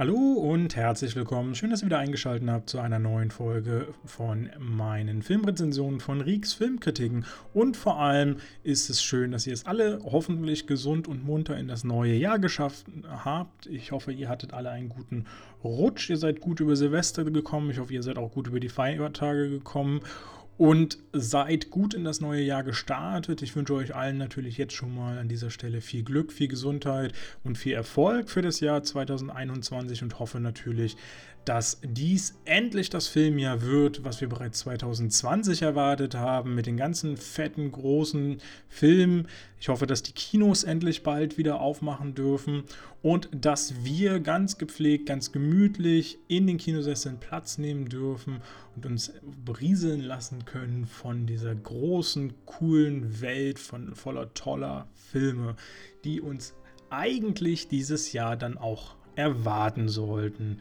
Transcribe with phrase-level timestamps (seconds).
[0.00, 1.54] Hallo und herzlich willkommen.
[1.54, 6.54] Schön, dass ihr wieder eingeschaltet habt zu einer neuen Folge von meinen Filmrezensionen von Rieks
[6.54, 7.26] Filmkritiken.
[7.52, 11.68] Und vor allem ist es schön, dass ihr es alle hoffentlich gesund und munter in
[11.68, 13.66] das neue Jahr geschafft habt.
[13.66, 15.26] Ich hoffe, ihr hattet alle einen guten
[15.62, 16.08] Rutsch.
[16.08, 17.68] Ihr seid gut über Silvester gekommen.
[17.68, 20.00] Ich hoffe, ihr seid auch gut über die Feiertage gekommen
[20.60, 23.40] und seid gut in das neue Jahr gestartet.
[23.40, 27.14] Ich wünsche euch allen natürlich jetzt schon mal an dieser Stelle viel Glück, viel Gesundheit
[27.42, 30.98] und viel Erfolg für das Jahr 2021 und hoffe natürlich,
[31.44, 37.16] dass dies endlich das Filmjahr wird, was wir bereits 2020 erwartet haben, mit den ganzen
[37.16, 39.26] fetten, großen Filmen.
[39.58, 42.64] Ich hoffe, dass die Kinos endlich bald wieder aufmachen dürfen
[43.02, 48.42] und dass wir ganz gepflegt, ganz gemütlich in den Kinosesseln Platz nehmen dürfen
[48.76, 49.12] und uns
[49.44, 55.56] berieseln lassen können von dieser großen, coolen Welt von voller toller Filme,
[56.04, 56.54] die uns
[56.90, 60.58] eigentlich dieses Jahr dann auch erwarten sollten.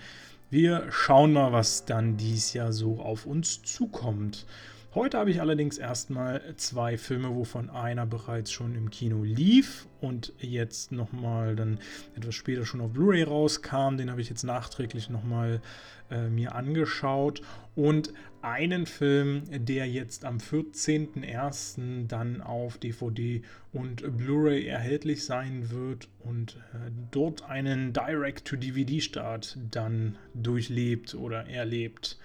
[0.52, 4.48] Wir schauen mal, was dann dies Jahr so auf uns zukommt.
[4.96, 10.34] Heute habe ich allerdings erstmal zwei Filme, wovon einer bereits schon im Kino lief und
[10.40, 11.78] jetzt nochmal dann
[12.16, 13.98] etwas später schon auf Blu-ray rauskam.
[13.98, 15.62] Den habe ich jetzt nachträglich nochmal
[16.10, 17.44] äh, mir angeschaut.
[17.76, 22.08] Und einen Film, der jetzt am 14.01.
[22.08, 31.16] dann auf DVD und Blu-ray erhältlich sein wird und äh, dort einen Direct-to-DVD-Start dann durchlebt
[31.16, 32.18] oder erlebt.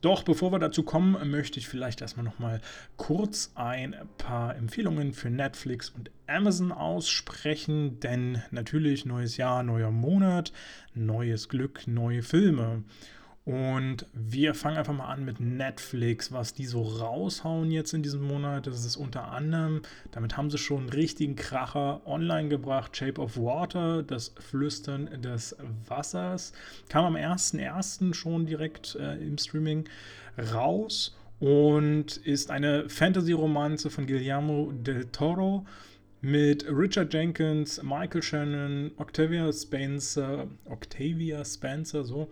[0.00, 2.62] Doch bevor wir dazu kommen, möchte ich vielleicht erstmal nochmal
[2.96, 10.52] kurz ein paar Empfehlungen für Netflix und Amazon aussprechen, denn natürlich neues Jahr, neuer Monat,
[10.94, 12.82] neues Glück, neue Filme.
[13.46, 18.22] Und wir fangen einfach mal an mit Netflix, was die so raushauen jetzt in diesem
[18.22, 18.66] Monat.
[18.66, 22.96] Das ist unter anderem, damit haben sie schon einen richtigen Kracher online gebracht.
[22.96, 25.56] Shape of Water, das Flüstern des
[25.88, 26.52] Wassers.
[26.90, 28.12] Kam am 1.1.
[28.12, 29.88] schon direkt äh, im Streaming
[30.52, 35.64] raus und ist eine Fantasy-Romanze von Guillermo del Toro
[36.20, 42.28] mit Richard Jenkins, Michael Shannon, Octavia Spencer, Octavia Spencer, so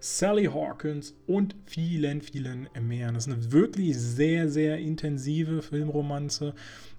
[0.00, 3.12] Sally Hawkins und vielen, vielen mehr.
[3.12, 6.54] Das ist eine wirklich sehr, sehr intensive Filmromanze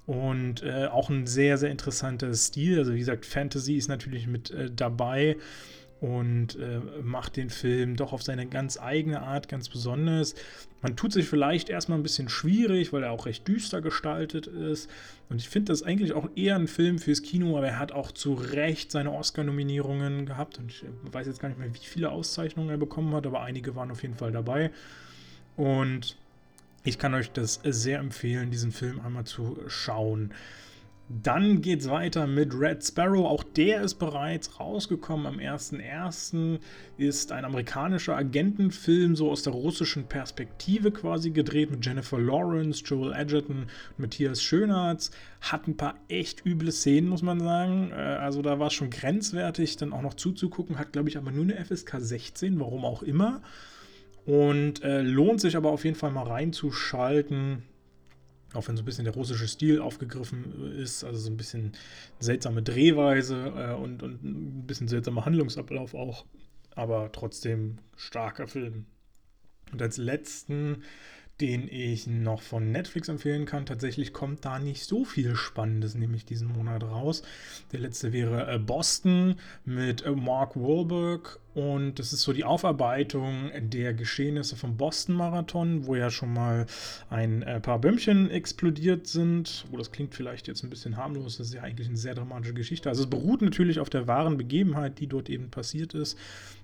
[0.05, 2.79] und äh, auch ein sehr, sehr interessanter Stil.
[2.79, 5.37] Also wie gesagt, Fantasy ist natürlich mit äh, dabei
[5.99, 10.35] und äh, macht den Film doch auf seine ganz eigene Art ganz besonders.
[10.81, 14.89] Man tut sich vielleicht erstmal ein bisschen schwierig, weil er auch recht düster gestaltet ist.
[15.27, 18.11] Und ich finde das eigentlich auch eher ein Film fürs Kino, aber er hat auch
[18.11, 20.59] zu Recht seine Oscar-Nominierungen gehabt.
[20.59, 23.75] Und ich weiß jetzt gar nicht mehr, wie viele Auszeichnungen er bekommen hat, aber einige
[23.75, 24.71] waren auf jeden Fall dabei.
[25.55, 26.15] Und
[26.83, 30.31] ich kann euch das sehr empfehlen, diesen Film einmal zu schauen.
[31.09, 33.25] Dann geht es weiter mit Red Sparrow.
[33.25, 36.59] Auch der ist bereits rausgekommen am 1.1.
[36.97, 43.13] Ist ein amerikanischer Agentenfilm, so aus der russischen Perspektive quasi gedreht, mit Jennifer Lawrence, Joel
[43.13, 45.11] Edgerton und Matthias Schönertz.
[45.39, 47.91] Hat ein paar echt üble Szenen, muss man sagen.
[47.91, 50.77] Äh, also da war es schon grenzwertig, dann auch noch zuzugucken.
[50.77, 53.41] Hat, glaube ich, aber nur eine FSK 16, warum auch immer.
[54.25, 57.63] Und äh, lohnt sich aber auf jeden Fall mal reinzuschalten
[58.57, 61.73] auch wenn so ein bisschen der russische Stil aufgegriffen ist, also so ein bisschen
[62.19, 66.25] seltsame Drehweise äh, und, und ein bisschen seltsamer Handlungsablauf auch,
[66.75, 68.85] aber trotzdem starker Film.
[69.71, 70.83] Und als letzten
[71.41, 73.65] den ich noch von Netflix empfehlen kann.
[73.65, 77.21] Tatsächlich kommt da nicht so viel Spannendes, nämlich diesen Monat raus.
[77.71, 83.51] Der letzte wäre äh, Boston mit äh, Mark Wahlberg und das ist so die Aufarbeitung
[83.59, 86.67] der Geschehnisse vom Boston-Marathon, wo ja schon mal
[87.09, 89.65] ein äh, paar Bömmchen explodiert sind.
[89.71, 92.53] Oh, das klingt vielleicht jetzt ein bisschen harmlos, das ist ja eigentlich eine sehr dramatische
[92.53, 92.89] Geschichte.
[92.89, 96.17] Also es beruht natürlich auf der wahren Begebenheit, die dort eben passiert ist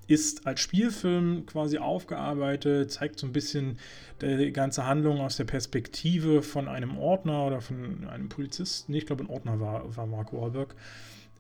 [0.08, 3.78] ist als Spielfilm quasi aufgearbeitet, zeigt so ein bisschen
[4.22, 8.94] die ganze Handlung aus der Perspektive von einem Ordner oder von einem Polizisten.
[8.94, 10.76] Ich glaube, ein Ordner war, war Mark Wahlberg.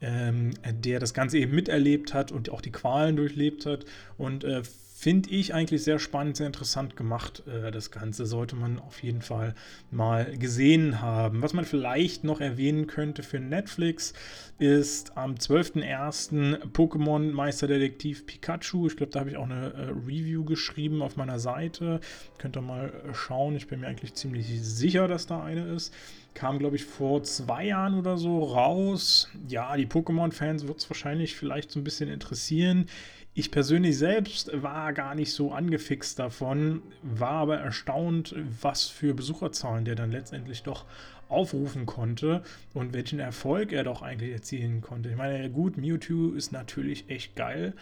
[0.01, 3.85] Ähm, der das Ganze eben miterlebt hat und auch die Qualen durchlebt hat
[4.17, 4.61] und äh,
[5.03, 7.43] Finde ich eigentlich sehr spannend, sehr interessant gemacht.
[7.45, 9.53] Äh, das Ganze sollte man auf jeden Fall
[9.91, 11.41] mal gesehen haben.
[11.41, 14.13] Was man vielleicht noch erwähnen könnte für Netflix
[14.59, 16.71] ist am 12.01.
[16.71, 18.87] Pokémon Meisterdetektiv Pikachu.
[18.87, 21.99] Ich glaube, da habe ich auch eine äh, Review geschrieben auf meiner Seite.
[22.37, 23.57] Könnt ihr mal schauen.
[23.57, 25.93] Ich bin mir eigentlich ziemlich sicher, dass da eine ist
[26.33, 29.29] kam, glaube ich, vor zwei Jahren oder so raus.
[29.47, 32.87] Ja, die Pokémon-Fans wird es wahrscheinlich vielleicht so ein bisschen interessieren.
[33.35, 39.85] Ich persönlich selbst war gar nicht so angefixt davon, war aber erstaunt, was für Besucherzahlen
[39.85, 40.85] der dann letztendlich doch
[41.29, 42.43] aufrufen konnte
[42.75, 45.09] und welchen Erfolg er doch eigentlich erzielen konnte.
[45.09, 47.73] Ich meine, gut, Mewtwo ist natürlich echt geil,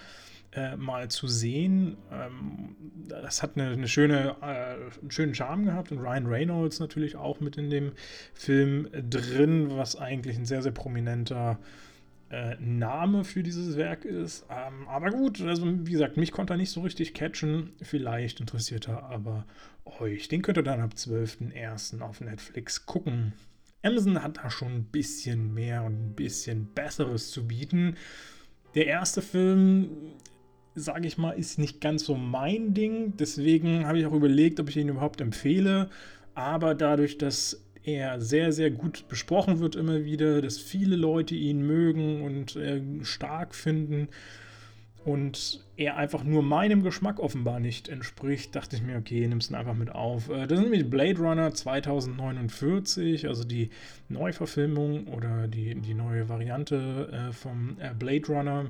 [0.53, 1.97] äh, mal zu sehen.
[2.13, 2.77] Ähm,
[3.09, 7.41] das hat eine, eine schöne, äh, einen schönen Charme gehabt und Ryan Reynolds natürlich auch
[7.41, 7.91] mit in dem
[8.33, 11.90] Film drin, was eigentlich ein sehr, sehr prominenter äh,
[12.59, 14.45] Name für dieses Werk ist.
[14.49, 17.73] Ähm, aber gut, also wie gesagt, mich konnte er nicht so richtig catchen.
[17.81, 19.45] Vielleicht interessiert er aber
[19.99, 20.29] euch.
[20.29, 22.01] Den könnt ihr dann ab 12.01.
[22.01, 23.33] auf Netflix gucken.
[23.83, 27.97] Amazon hat da schon ein bisschen mehr und ein bisschen Besseres zu bieten.
[28.75, 29.89] Der erste Film,
[30.75, 33.17] sage ich mal, ist nicht ganz so mein Ding.
[33.17, 35.89] Deswegen habe ich auch überlegt, ob ich ihn überhaupt empfehle.
[36.33, 41.65] Aber dadurch, dass er sehr, sehr gut besprochen wird immer wieder, dass viele Leute ihn
[41.65, 44.07] mögen und äh, stark finden
[45.03, 49.55] und er einfach nur meinem Geschmack offenbar nicht entspricht, dachte ich mir, okay, nimm's ihn
[49.55, 50.29] einfach mit auf.
[50.29, 53.71] Äh, das ist nämlich Blade Runner 2049, also die
[54.09, 58.65] Neuverfilmung oder die, die neue Variante äh, vom äh, Blade Runner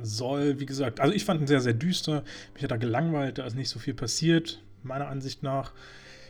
[0.00, 2.22] soll, wie gesagt, also ich fand ihn sehr, sehr düster.
[2.54, 5.72] Mich hat er gelangweilt, da ist nicht so viel passiert, meiner Ansicht nach.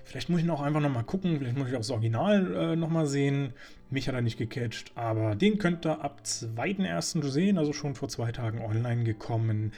[0.04, 3.06] Vielleicht muss ich noch einfach nochmal gucken, vielleicht muss ich auch das Original äh, nochmal
[3.06, 3.52] sehen.
[3.90, 7.26] Mich hat er nicht gecatcht, aber den könnt ihr ab 2.1.
[7.28, 9.72] sehen, also schon vor zwei Tagen online gekommen.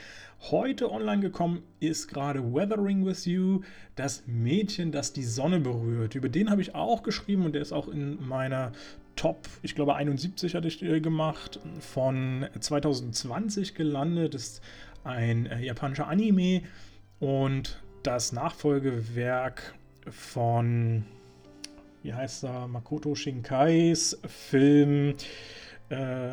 [0.50, 3.60] Heute online gekommen ist gerade Weathering with You,
[3.94, 6.14] das Mädchen, das die Sonne berührt.
[6.14, 8.72] Über den habe ich auch geschrieben und der ist auch in meiner
[9.16, 14.34] Top, ich glaube 71 hatte ich äh, gemacht, von 2020 gelandet.
[14.34, 14.62] Das ist
[15.04, 16.62] ein äh, japanischer Anime
[17.18, 19.74] und das Nachfolgewerk
[20.08, 21.04] von,
[22.02, 25.14] wie heißt er, Makoto Shinkais Film.
[25.88, 26.30] Äh,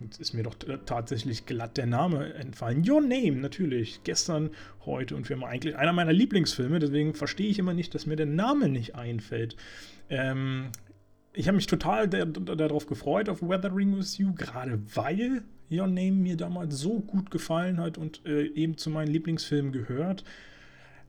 [0.00, 0.54] jetzt ist mir doch
[0.84, 2.88] tatsächlich glatt der Name entfallen.
[2.88, 4.00] Your Name, natürlich.
[4.04, 4.50] Gestern,
[4.84, 6.78] heute und für immer eigentlich einer meiner Lieblingsfilme.
[6.78, 9.56] Deswegen verstehe ich immer nicht, dass mir der Name nicht einfällt.
[10.10, 10.70] Ähm,
[11.32, 16.36] ich habe mich total darauf gefreut, auf Weathering with You, gerade weil Your Name mir
[16.36, 20.24] damals so gut gefallen hat und äh, eben zu meinen Lieblingsfilmen gehört.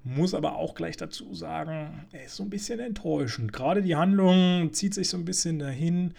[0.10, 3.52] Muss aber auch gleich dazu sagen, er ist so ein bisschen enttäuschend.
[3.52, 6.14] Gerade die Handlung zieht sich so ein bisschen dahin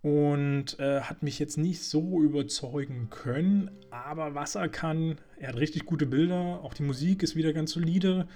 [0.00, 3.70] und äh, hat mich jetzt nicht so überzeugen können.
[3.90, 6.60] Aber was er kann, er hat richtig gute Bilder.
[6.62, 8.26] Auch die Musik ist wieder ganz solide.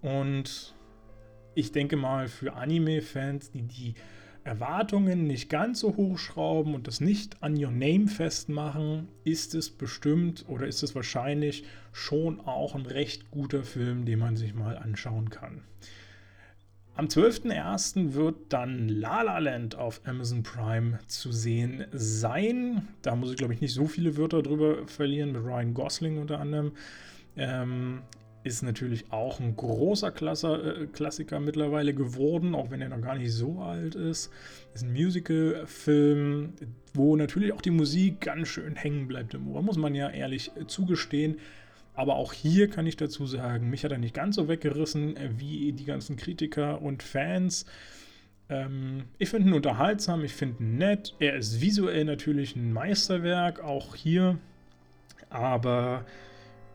[0.00, 0.76] Und
[1.56, 3.94] ich denke mal, für Anime-Fans, die die
[4.46, 10.44] Erwartungen nicht ganz so hochschrauben und das nicht an Your Name festmachen, ist es bestimmt
[10.48, 15.30] oder ist es wahrscheinlich schon auch ein recht guter Film, den man sich mal anschauen
[15.30, 15.62] kann.
[16.94, 18.14] Am 12.01.
[18.14, 22.88] wird dann La La Land auf Amazon Prime zu sehen sein.
[23.02, 26.40] Da muss ich, glaube ich, nicht so viele Wörter drüber verlieren, mit Ryan Gosling unter
[26.40, 26.72] anderem.
[27.36, 28.00] Ähm,
[28.46, 33.16] ist natürlich auch ein großer Klasse, äh, Klassiker mittlerweile geworden, auch wenn er noch gar
[33.16, 34.30] nicht so alt ist.
[34.72, 36.52] Ist ein Musical-Film,
[36.94, 40.52] wo natürlich auch die Musik ganz schön hängen bleibt im Ohr, muss man ja ehrlich
[40.56, 41.38] äh, zugestehen.
[41.94, 45.30] Aber auch hier kann ich dazu sagen, mich hat er nicht ganz so weggerissen äh,
[45.38, 47.66] wie die ganzen Kritiker und Fans.
[48.48, 51.14] Ähm, ich finde ihn unterhaltsam, ich finde ihn nett.
[51.18, 54.38] Er ist visuell natürlich ein Meisterwerk, auch hier.
[55.30, 56.04] Aber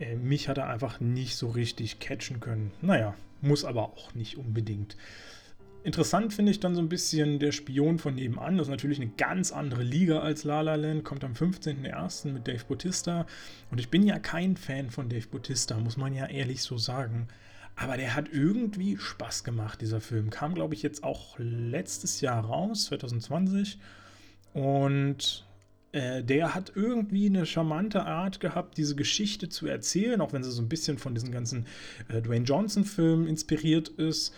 [0.02, 2.72] äh, mich hat er einfach nicht so richtig catchen können.
[2.82, 4.98] Naja, muss aber auch nicht unbedingt.
[5.84, 8.58] Interessant finde ich dann so ein bisschen der Spion von nebenan.
[8.58, 11.04] Das ist natürlich eine ganz andere Liga als La La Land.
[11.04, 12.32] Kommt am 15.01.
[12.32, 13.26] mit Dave Bautista.
[13.72, 17.28] Und ich bin ja kein Fan von Dave Bautista, muss man ja ehrlich so sagen.
[17.76, 20.30] Aber der hat irgendwie Spaß gemacht, dieser Film.
[20.30, 23.80] Kam, glaube ich, jetzt auch letztes Jahr raus, 2020.
[24.54, 25.46] Und
[25.92, 30.52] äh, der hat irgendwie eine charmante Art gehabt, diese Geschichte zu erzählen, auch wenn sie
[30.52, 31.66] so ein bisschen von diesen ganzen
[32.08, 34.34] äh, Dwayne Johnson-Filmen inspiriert ist.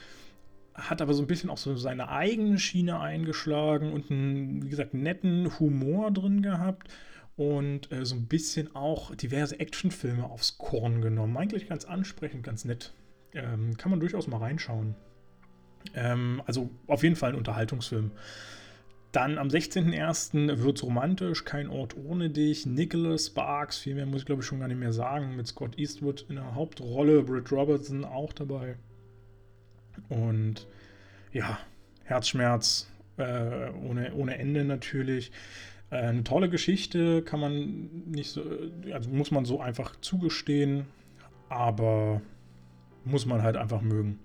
[0.73, 4.95] Hat aber so ein bisschen auch so seine eigene Schiene eingeschlagen und einen, wie gesagt,
[4.95, 6.89] netten Humor drin gehabt
[7.35, 11.37] und äh, so ein bisschen auch diverse Actionfilme aufs Korn genommen.
[11.37, 12.93] Eigentlich ganz ansprechend, ganz nett.
[13.33, 14.95] Ähm, kann man durchaus mal reinschauen.
[15.93, 18.11] Ähm, also auf jeden Fall ein Unterhaltungsfilm.
[19.13, 20.63] Dann am 16.01.
[20.63, 22.65] wird es romantisch, kein Ort ohne dich.
[22.65, 25.77] Nicholas Sparks, viel mehr muss ich glaube ich schon gar nicht mehr sagen, mit Scott
[25.77, 28.75] Eastwood in der Hauptrolle, Britt Robertson auch dabei.
[30.09, 30.67] Und
[31.31, 31.59] ja,
[32.05, 35.31] Herzschmerz äh, ohne, ohne Ende natürlich.
[35.91, 38.43] Äh, eine tolle Geschichte, kann man nicht so,
[38.91, 40.87] also muss man so einfach zugestehen,
[41.49, 42.19] aber
[43.05, 44.19] muss man halt einfach mögen.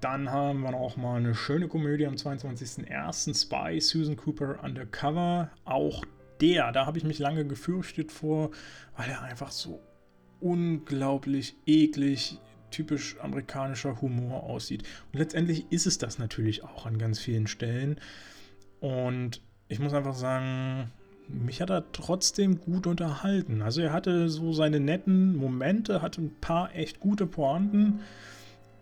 [0.00, 3.40] Dann haben wir noch mal eine schöne Komödie am 22.01.
[3.40, 5.50] Spy, Susan Cooper Undercover.
[5.64, 6.04] Auch
[6.40, 8.52] der, da habe ich mich lange gefürchtet vor,
[8.96, 9.80] weil er einfach so
[10.40, 12.38] unglaublich eklig,
[12.70, 14.84] typisch amerikanischer Humor aussieht.
[15.12, 17.98] Und letztendlich ist es das natürlich auch an ganz vielen Stellen.
[18.78, 20.92] Und ich muss einfach sagen,
[21.26, 23.62] mich hat er trotzdem gut unterhalten.
[23.62, 28.00] Also er hatte so seine netten Momente, hatte ein paar echt gute Pointen,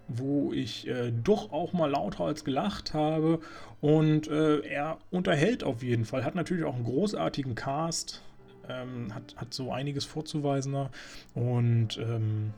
[0.09, 3.41] wo ich äh, doch auch mal lauter als gelacht habe.
[3.81, 8.23] Und äh, er unterhält auf jeden Fall, hat natürlich auch einen großartigen Cast,
[8.69, 10.89] ähm, hat, hat so einiges vorzuweisen.
[11.35, 12.53] Und ähm,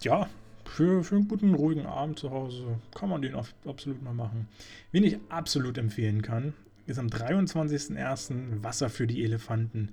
[0.00, 0.28] ja,
[0.64, 4.48] für, für einen guten, ruhigen Abend zu Hause kann man den absolut mal machen.
[4.92, 6.54] Wen ich absolut empfehlen kann,
[6.86, 8.62] ist am 23.01.
[8.62, 9.90] Wasser für die Elefanten.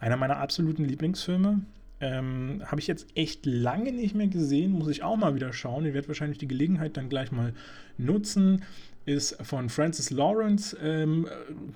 [0.00, 1.60] Einer meiner absoluten Lieblingsfilme.
[2.02, 5.86] Ähm, Habe ich jetzt echt lange nicht mehr gesehen, muss ich auch mal wieder schauen.
[5.86, 7.54] Ich werde wahrscheinlich die Gelegenheit dann gleich mal
[7.96, 8.64] nutzen.
[9.04, 11.28] Ist von Francis Lawrence, ähm,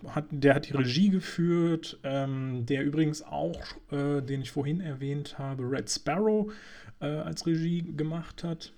[0.08, 5.38] hat, der hat die Regie geführt, ähm, der übrigens auch, äh, den ich vorhin erwähnt
[5.38, 6.52] habe, Red Sparrow
[7.00, 8.72] äh, als Regie gemacht hat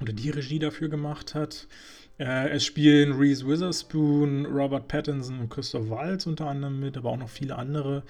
[0.00, 1.66] oder die Regie dafür gemacht hat.
[2.18, 7.16] Äh, es spielen Reese Witherspoon, Robert Pattinson und Christoph Waltz unter anderem mit, aber auch
[7.16, 8.04] noch viele andere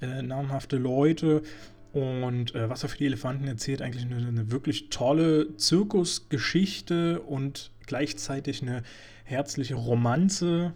[0.00, 1.42] äh, namhafte Leute.
[1.92, 7.72] Und äh, was er für die Elefanten erzählt, eigentlich eine, eine, wirklich tolle Zirkusgeschichte und
[7.86, 8.82] gleichzeitig eine
[9.24, 10.72] herzliche Romanze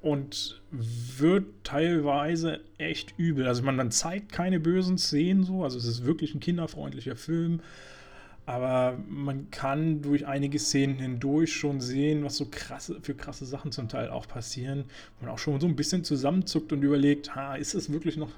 [0.00, 3.48] und wird teilweise echt übel.
[3.48, 7.60] Also man, man zeigt keine bösen Szenen so, also es ist wirklich ein kinderfreundlicher Film.
[8.46, 13.72] Aber man kann durch einige Szenen hindurch schon sehen, was so krasse, für krasse Sachen
[13.72, 14.84] zum Teil auch passieren.
[15.20, 18.30] Man auch schon so ein bisschen zusammenzuckt und überlegt, ha, ist es wirklich noch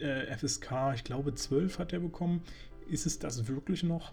[0.00, 0.94] äh, FSK?
[0.94, 2.42] Ich glaube, 12 hat er bekommen.
[2.88, 4.12] Ist es das wirklich noch?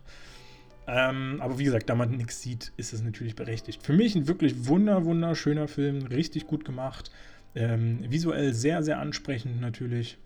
[0.88, 3.82] Ähm, aber wie gesagt, da man nichts sieht, ist es natürlich berechtigt.
[3.82, 7.12] Für mich ein wirklich wunder, wunderschöner Film, richtig gut gemacht.
[7.56, 10.18] Ähm, visuell sehr, sehr ansprechend natürlich.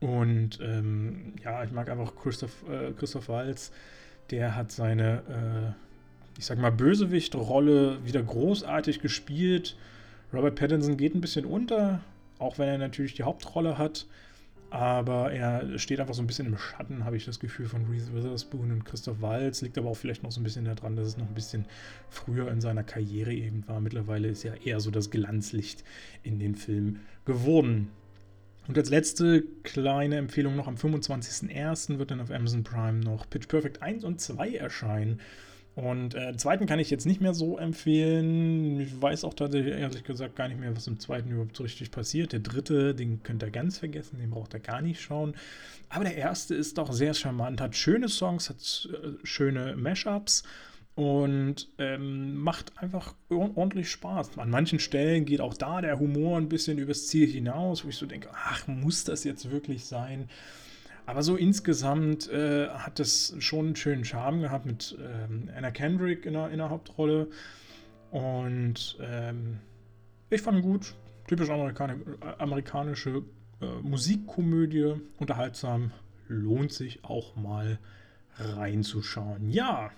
[0.00, 3.72] Und ähm, ja, ich mag einfach Christoph, äh, Christoph Waltz
[4.30, 9.76] der hat seine, äh, ich sag mal, Bösewicht-Rolle wieder großartig gespielt.
[10.32, 12.00] Robert Pattinson geht ein bisschen unter,
[12.38, 14.06] auch wenn er natürlich die Hauptrolle hat.
[14.74, 18.12] Aber er steht einfach so ein bisschen im Schatten, habe ich das Gefühl, von Reese
[18.12, 19.62] Witherspoon und Christoph Waltz.
[19.62, 21.66] Liegt aber auch vielleicht noch so ein bisschen daran, dass es noch ein bisschen
[22.10, 23.80] früher in seiner Karriere eben war.
[23.80, 25.84] Mittlerweile ist ja eher so das Glanzlicht
[26.24, 27.92] in den Film geworden.
[28.66, 32.00] Und als letzte kleine Empfehlung noch am 25.01.
[32.00, 35.20] wird dann auf Amazon Prime noch Pitch Perfect 1 und 2 erscheinen.
[35.74, 38.78] Und äh, den zweiten kann ich jetzt nicht mehr so empfehlen.
[38.80, 41.90] Ich weiß auch tatsächlich ehrlich gesagt gar nicht mehr, was im zweiten überhaupt so richtig
[41.90, 42.32] passiert.
[42.32, 45.34] Der dritte, den könnt ihr ganz vergessen, den braucht ihr gar nicht schauen.
[45.88, 50.44] Aber der erste ist doch sehr charmant, hat schöne Songs, hat äh, schöne Mashups
[50.94, 54.38] und ähm, macht einfach ordentlich Spaß.
[54.38, 57.96] An manchen Stellen geht auch da der Humor ein bisschen übers Ziel hinaus, wo ich
[57.96, 60.28] so denke, ach, muss das jetzt wirklich sein?
[61.06, 66.24] Aber so insgesamt äh, hat es schon einen schönen Charme gehabt mit ähm, Anna Kendrick
[66.24, 67.28] in der, in der Hauptrolle.
[68.10, 69.58] Und ähm,
[70.30, 70.94] ich fand ihn gut.
[71.26, 72.02] Typisch Amerikan
[72.38, 73.22] amerikanische
[73.60, 75.90] äh, Musikkomödie, unterhaltsam.
[76.28, 77.78] Lohnt sich auch mal
[78.38, 79.50] reinzuschauen.
[79.50, 79.90] Ja,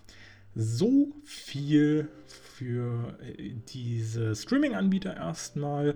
[0.57, 5.95] so viel für äh, diese Streaming-Anbieter erstmal.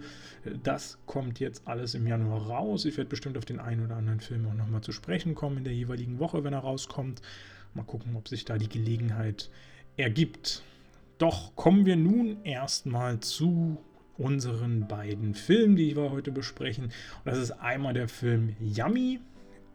[0.62, 2.85] Das kommt jetzt alles im Januar raus.
[2.85, 5.64] Ich werde bestimmt auf den einen oder anderen Film auch nochmal zu sprechen kommen in
[5.64, 7.23] der jeweiligen Woche, wenn er rauskommt.
[7.73, 9.50] Mal gucken, ob sich da die Gelegenheit
[9.97, 10.62] ergibt.
[11.17, 13.79] Doch kommen wir nun erstmal zu
[14.19, 16.85] unseren beiden Filmen, die wir heute besprechen.
[16.85, 16.93] Und
[17.25, 19.21] das ist einmal der Film Yummy.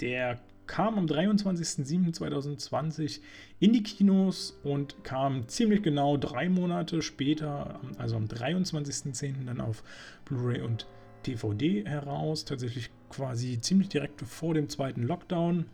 [0.01, 3.19] Der kam am 23.07.2020
[3.59, 9.45] in die Kinos und kam ziemlich genau drei Monate später, also am 23.10.
[9.45, 9.83] dann auf
[10.25, 10.87] Blu-ray und
[11.25, 12.45] DVD heraus.
[12.45, 15.65] Tatsächlich quasi ziemlich direkt vor dem zweiten Lockdown.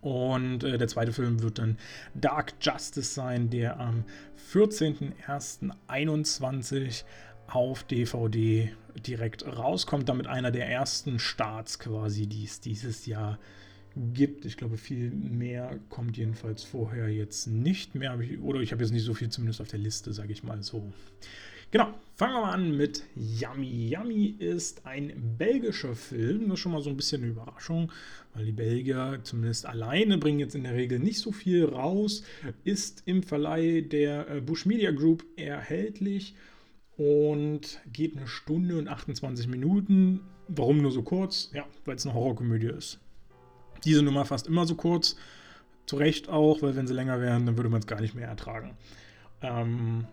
[0.00, 1.76] Und äh, der zweite Film wird dann
[2.14, 4.04] Dark Justice sein, der am
[4.52, 7.04] 14.01.21
[7.46, 8.72] auf DVD
[9.06, 10.08] direkt rauskommt.
[10.08, 13.62] Damit einer der ersten Starts quasi, die es dieses Jahr gibt.
[14.44, 18.18] Ich glaube, viel mehr kommt jedenfalls vorher jetzt nicht mehr.
[18.42, 20.92] Oder ich habe jetzt nicht so viel zumindest auf der Liste, sage ich mal so.
[21.72, 23.88] Genau, fangen wir mal an mit Yummy.
[23.88, 26.48] Yummy ist ein belgischer Film.
[26.48, 27.90] Das ist schon mal so ein bisschen eine Überraschung,
[28.34, 32.24] weil die Belgier zumindest alleine bringen jetzt in der Regel nicht so viel raus.
[32.64, 36.34] Ist im Verleih der äh, Bush Media Group erhältlich
[36.98, 40.20] und geht eine Stunde und 28 Minuten.
[40.48, 41.50] Warum nur so kurz?
[41.54, 43.00] Ja, weil es eine Horrorkomödie ist
[43.84, 45.16] diese Nummer fast immer so kurz.
[45.86, 48.28] Zu Recht auch, weil wenn sie länger wären, dann würde man es gar nicht mehr
[48.28, 48.76] ertragen.
[49.40, 50.06] Ähm,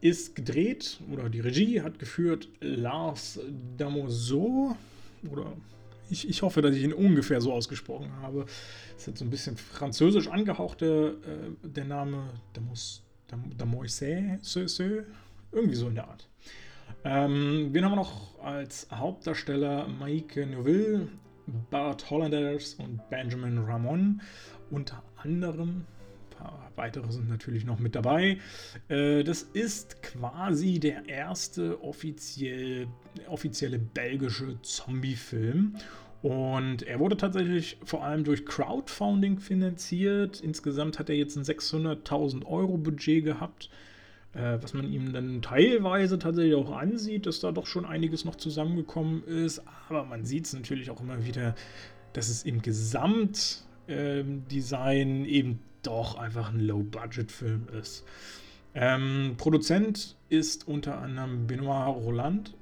[0.00, 3.40] ist gedreht oder die Regie hat geführt Lars
[3.76, 4.76] Damoso
[5.30, 5.52] oder
[6.10, 8.46] ich, ich, hoffe, dass ich ihn ungefähr so ausgesprochen habe.
[8.96, 11.14] Ist jetzt so ein bisschen französisch angehaucht, der, äh,
[11.64, 13.02] der Name Damois,
[13.56, 14.38] Damoise,
[15.52, 16.28] irgendwie so in der Art.
[17.04, 19.88] Ähm, wen haben wir noch als Hauptdarsteller?
[19.88, 21.08] Maike Neuville,
[21.70, 24.20] Bart Hollanders und Benjamin Ramon
[24.70, 25.84] unter anderem.
[26.30, 28.38] Ein paar weitere sind natürlich noch mit dabei.
[28.88, 32.88] Äh, das ist quasi der erste offiziell,
[33.28, 35.76] offizielle belgische Zombie-Film.
[36.22, 40.40] Und er wurde tatsächlich vor allem durch Crowdfunding finanziert.
[40.40, 43.70] Insgesamt hat er jetzt ein 600.000 Euro Budget gehabt,
[44.36, 48.36] äh, was man ihm dann teilweise tatsächlich auch ansieht, dass da doch schon einiges noch
[48.36, 49.62] zusammengekommen ist.
[49.88, 51.54] Aber man sieht es natürlich auch immer wieder,
[52.12, 58.04] dass es im Gesamtdesign ähm, eben doch einfach ein Low-Budget-Film ist.
[58.74, 62.54] Ähm, Produzent ist unter anderem Benoit Roland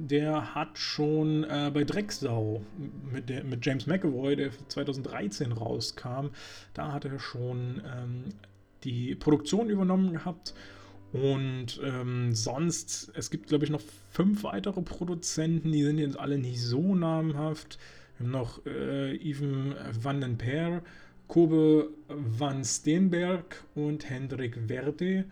[0.00, 2.62] der hat schon äh, bei Drecksau
[3.12, 6.28] mit, der, mit James McAvoy, der 2013 rauskam,
[6.72, 8.24] da hat er schon ähm,
[8.84, 10.54] die Produktion übernommen gehabt.
[11.12, 16.38] Und ähm, sonst, es gibt, glaube ich, noch fünf weitere Produzenten, die sind jetzt alle
[16.38, 17.78] nicht so namhaft.
[18.18, 20.82] Wir haben noch äh, Yves van den Peer,
[21.26, 25.24] Kobe van Steenberg und Hendrik Verde.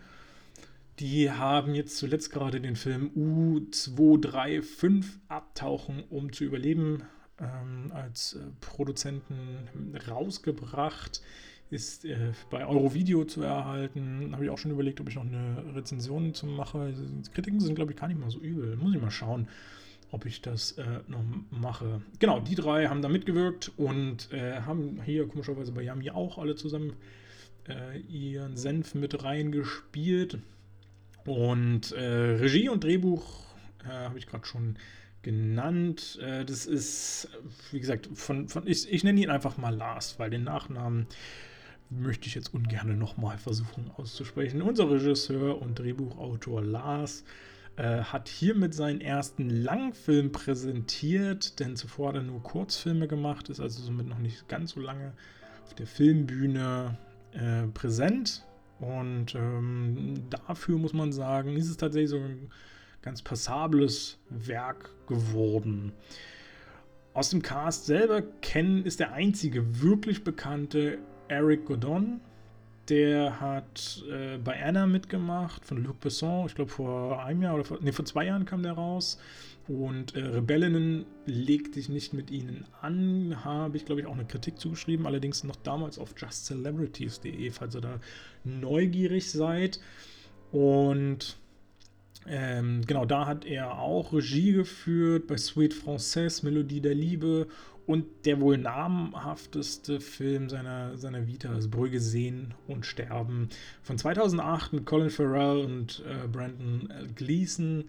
[0.99, 7.03] Die haben jetzt zuletzt gerade den Film U235 Abtauchen, um zu überleben,
[7.39, 11.21] ähm, als äh, Produzenten rausgebracht.
[11.69, 14.29] Ist äh, bei Eurovideo zu erhalten.
[14.31, 16.93] Habe ich auch schon überlegt, ob ich noch eine Rezension zu mache.
[17.33, 18.77] Kritiken sind, glaube ich, gar nicht mal so übel.
[18.77, 19.49] Muss ich mal schauen,
[20.11, 22.01] ob ich das äh, noch mache.
[22.19, 26.55] Genau, die drei haben da mitgewirkt und äh, haben hier komischerweise bei Yami auch alle
[26.55, 26.93] zusammen
[27.67, 30.39] äh, ihren Senf mit reingespielt.
[31.25, 33.43] Und äh, Regie und Drehbuch
[33.83, 34.77] äh, habe ich gerade schon
[35.21, 36.17] genannt.
[36.21, 37.27] Das ist,
[37.71, 41.07] wie gesagt, von, von ich, ich nenne ihn einfach mal Lars, weil den Nachnamen
[41.89, 44.61] möchte ich jetzt ungern nochmal versuchen auszusprechen.
[44.61, 47.23] Unser Regisseur und Drehbuchautor Lars
[47.77, 53.59] äh, hat hiermit seinen ersten Langfilm präsentiert, denn zuvor hat er nur Kurzfilme gemacht, ist
[53.59, 55.13] also somit noch nicht ganz so lange
[55.63, 56.97] auf der Filmbühne
[57.33, 58.43] äh, präsent.
[58.79, 62.49] Und ähm, dafür muss man sagen, ist es tatsächlich so ein
[63.01, 65.93] ganz passables Werk geworden.
[67.13, 72.21] Aus dem Cast selber kennen ist der einzige wirklich bekannte Eric Godon.
[72.89, 76.45] Der hat äh, bei Anna mitgemacht von Luc Besson.
[76.45, 79.19] Ich glaube, vor einem Jahr oder vor, nee, vor zwei Jahren kam der raus.
[79.67, 84.23] Und äh, Rebellinnen legt sich nicht mit ihnen an, habe ich, glaube ich, auch eine
[84.23, 87.99] Kritik zugeschrieben, allerdings noch damals auf justcelebrities.de, falls ihr da
[88.45, 89.81] neugierig seid.
[90.53, 91.37] Und
[92.29, 97.47] ähm, genau, da hat er auch Regie geführt bei Sweet Française, Melodie der Liebe
[97.87, 103.49] und der wohl namhafteste Film seiner, seiner Vita ist Brügge sehen und sterben
[103.81, 107.85] von 2008 mit Colin Farrell und äh, Brandon Gleason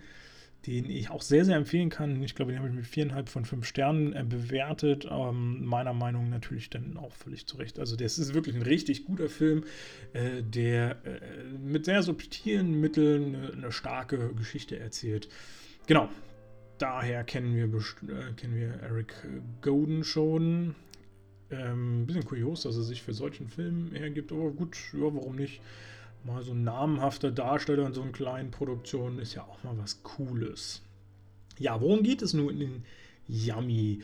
[0.66, 2.22] den ich auch sehr, sehr empfehlen kann.
[2.22, 5.06] Ich glaube, den habe ich mit viereinhalb von fünf Sternen äh, bewertet.
[5.10, 7.78] Ähm, meiner Meinung natürlich dann auch völlig zurecht.
[7.78, 9.64] Also, das ist wirklich ein richtig guter Film,
[10.12, 11.20] äh, der äh,
[11.64, 15.28] mit sehr subtilen Mitteln eine, eine, starke Geschichte erzählt.
[15.86, 16.08] Genau.
[16.78, 19.14] Daher kennen wir, äh, kennen wir Eric
[19.60, 20.74] Golden schon.
[21.50, 25.60] Ähm, bisschen kurios, dass er sich für solchen Film hergibt, aber gut, ja, warum nicht?
[26.24, 30.02] mal so ein namhafter Darsteller in so einer kleinen Produktion ist ja auch mal was
[30.02, 30.82] Cooles.
[31.58, 32.84] Ja, worum geht es nun in
[33.26, 34.00] Yummy?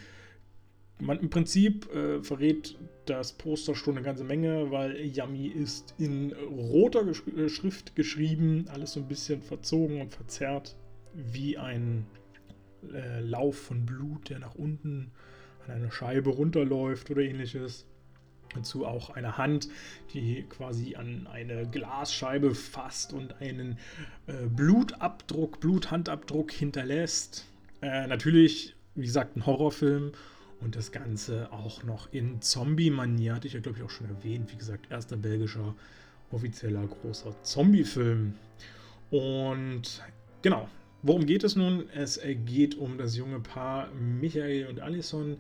[1.01, 6.33] Man, Im Prinzip äh, verrät das Poster schon eine ganze Menge, weil Yummy ist in
[6.33, 10.77] roter Gesch äh, Schrift geschrieben, alles so ein bisschen verzogen und verzerrt,
[11.13, 12.07] wie ein
[12.93, 15.11] äh, Lauf von Blut, der nach unten
[15.67, 17.87] an einer Scheibe runterläuft oder ähnliches.
[18.55, 19.69] Dazu auch eine Hand,
[20.13, 23.79] die quasi an eine Glasscheibe fasst und einen
[24.27, 27.47] äh, Blutabdruck, Bluthandabdruck hinterlässt.
[27.83, 30.13] Äh, natürlich, wie gesagt, ein Horrorfilm
[30.61, 34.53] und das Ganze auch noch in Zombie-Manier, hatte ich ja glaube ich auch schon erwähnt.
[34.53, 35.75] Wie gesagt, erster belgischer
[36.31, 38.35] offizieller großer Zombie-Film.
[39.11, 40.03] Und
[40.43, 40.69] genau,
[41.05, 41.85] worum geht es nun?
[41.95, 45.37] Es geht um das junge Paar Michael und Alison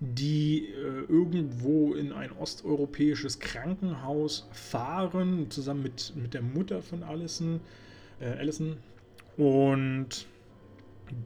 [0.00, 7.60] die äh, irgendwo in ein osteuropäisches Krankenhaus fahren, zusammen mit, mit der Mutter von Allison,
[8.20, 8.76] äh, Allison.
[9.36, 10.26] Und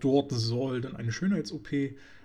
[0.00, 1.68] dort soll dann eine Schönheits-OP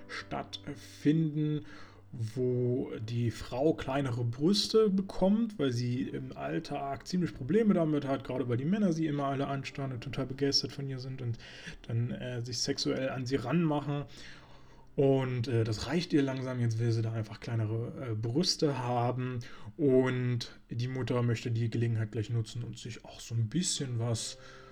[0.07, 1.65] stattfinden,
[2.11, 8.47] wo die Frau kleinere Brüste bekommt, weil sie im Alltag ziemlich Probleme damit hat, gerade
[8.47, 11.37] weil die Männer sie immer alle anstarren und total begeistert von ihr sind und
[11.87, 14.05] dann äh, sich sexuell an sie ranmachen.
[14.95, 16.61] Und äh, das reicht ihr langsam.
[16.61, 19.39] Jetzt will sie da einfach kleinere äh, Brüste haben.
[19.75, 24.35] Und die Mutter möchte die Gelegenheit gleich nutzen und sich auch so ein bisschen was
[24.35, 24.64] äh,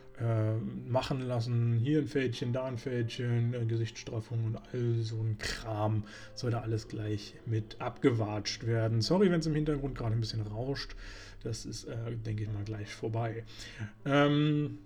[0.87, 1.79] machen lassen.
[1.79, 6.03] Hier ein Fältchen, da ein Fältchen, äh, Gesichtsstraffung und all so ein Kram
[6.35, 9.01] soll da alles gleich mit abgewatscht werden.
[9.01, 10.95] Sorry, wenn es im Hintergrund gerade ein bisschen rauscht.
[11.43, 13.43] Das ist, äh, denke ich mal, gleich vorbei.
[14.05, 14.77] Ähm,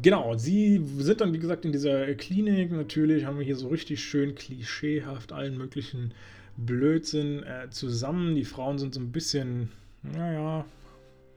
[0.00, 2.70] Genau, sie sind dann, wie gesagt, in dieser Klinik.
[2.70, 6.12] Natürlich haben wir hier so richtig schön klischeehaft allen möglichen
[6.56, 8.36] Blödsinn äh, zusammen.
[8.36, 9.70] Die Frauen sind so ein bisschen,
[10.02, 10.64] naja,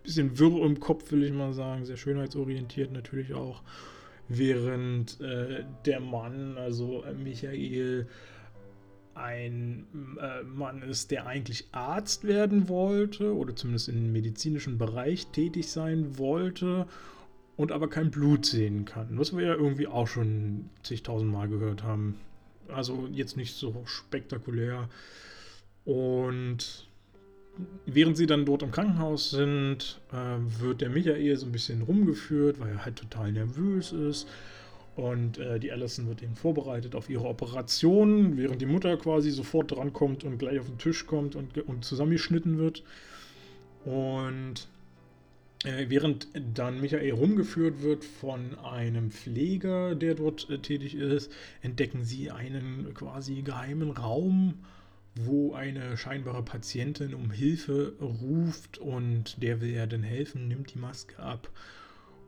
[0.03, 1.85] bisschen wirr im Kopf, will ich mal sagen.
[1.85, 3.61] Sehr schönheitsorientiert natürlich auch.
[4.27, 8.07] Während äh, der Mann, also äh, Michael,
[9.13, 9.87] ein
[10.21, 16.17] äh, Mann ist, der eigentlich Arzt werden wollte oder zumindest im medizinischen Bereich tätig sein
[16.17, 16.87] wollte
[17.57, 19.19] und aber kein Blut sehen kann.
[19.19, 22.15] Was wir ja irgendwie auch schon zigtausendmal gehört haben.
[22.69, 24.87] Also jetzt nicht so spektakulär.
[25.83, 26.87] Und
[27.85, 32.59] während sie dann dort im Krankenhaus sind, äh, wird der Michael so ein bisschen rumgeführt,
[32.59, 34.27] weil er halt total nervös ist.
[34.95, 39.71] Und äh, die Allison wird eben vorbereitet auf ihre Operation, während die Mutter quasi sofort
[39.71, 42.83] drankommt und gleich auf den Tisch kommt und, und zusammengeschnitten wird.
[43.85, 44.67] Und
[45.63, 52.03] äh, während dann Michael rumgeführt wird von einem Pfleger, der dort äh, tätig ist, entdecken
[52.03, 54.55] sie einen quasi geheimen Raum,
[55.15, 60.80] wo eine scheinbare Patientin um Hilfe ruft und der will ja dann helfen, nimmt die
[60.80, 61.50] Maske ab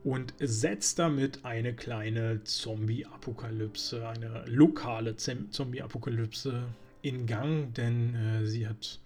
[0.04, 6.64] und setzt damit eine kleine Zombie-Apokalypse, eine lokale Zombie-Apokalypse
[7.00, 9.00] in Gang, denn äh, sie hat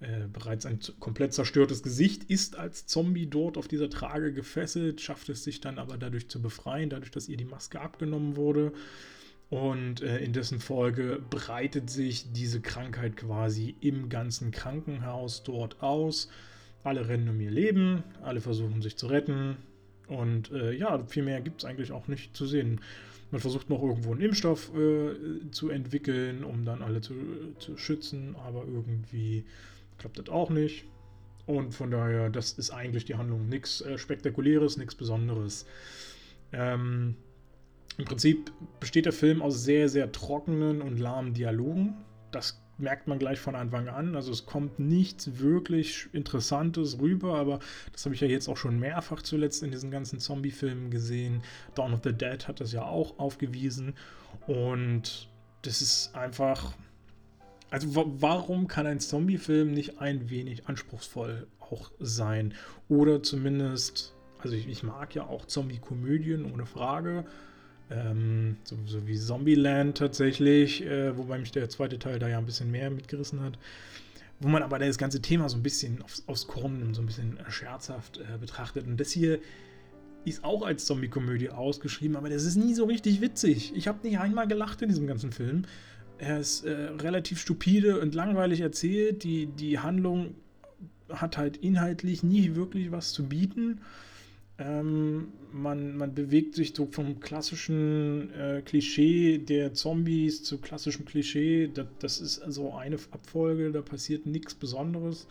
[0.00, 5.30] äh, bereits ein komplett zerstörtes Gesicht, ist als Zombie dort auf dieser Trage gefesselt, schafft
[5.30, 8.74] es sich dann aber dadurch zu befreien, dadurch, dass ihr die Maske abgenommen wurde.
[9.48, 16.28] Und äh, in dessen Folge breitet sich diese Krankheit quasi im ganzen Krankenhaus dort aus.
[16.82, 19.56] Alle rennen um ihr Leben, alle versuchen sich zu retten.
[20.08, 22.80] Und äh, ja, viel mehr gibt es eigentlich auch nicht zu sehen.
[23.30, 27.14] Man versucht noch irgendwo einen Impfstoff äh, zu entwickeln, um dann alle zu,
[27.58, 29.44] zu schützen, aber irgendwie
[29.98, 30.84] klappt das auch nicht.
[31.46, 33.48] Und von daher, das ist eigentlich die Handlung.
[33.48, 35.66] Nichts äh, Spektakuläres, nichts Besonderes.
[36.52, 37.16] Ähm,
[37.98, 41.94] Im Prinzip besteht der Film aus sehr, sehr trockenen und lahmen Dialogen.
[42.30, 44.16] Das merkt man gleich von Anfang an.
[44.16, 47.60] Also es kommt nichts wirklich Interessantes rüber, aber
[47.92, 51.42] das habe ich ja jetzt auch schon mehrfach zuletzt in diesen ganzen Zombie-Filmen gesehen.
[51.74, 53.94] Dawn of the Dead hat das ja auch aufgewiesen.
[54.46, 55.28] Und
[55.62, 56.74] das ist einfach
[57.70, 62.54] also warum kann ein Zombie-Film nicht ein wenig anspruchsvoll auch sein?
[62.88, 67.24] Oder zumindest, also ich, ich mag ja auch Zombie-Komödien, ohne Frage.
[67.90, 72.46] Ähm, so, so, wie Zombieland tatsächlich, äh, wobei mich der zweite Teil da ja ein
[72.46, 73.58] bisschen mehr mitgerissen hat.
[74.40, 77.06] Wo man aber das ganze Thema so ein bisschen aufs, aufs Korn nimmt, so ein
[77.06, 78.86] bisschen scherzhaft äh, betrachtet.
[78.86, 79.38] Und das hier
[80.24, 83.72] ist auch als Zombie-Komödie ausgeschrieben, aber das ist nie so richtig witzig.
[83.76, 85.62] Ich habe nicht einmal gelacht in diesem ganzen Film.
[86.18, 89.22] Er ist äh, relativ stupide und langweilig erzählt.
[89.22, 90.34] Die, die Handlung
[91.08, 93.80] hat halt inhaltlich nie wirklich was zu bieten.
[94.58, 101.68] Ähm, man, man bewegt sich so vom klassischen äh, Klischee der Zombies zu klassischem Klischee.
[101.72, 105.26] Das, das ist also eine Abfolge, da passiert nichts Besonderes.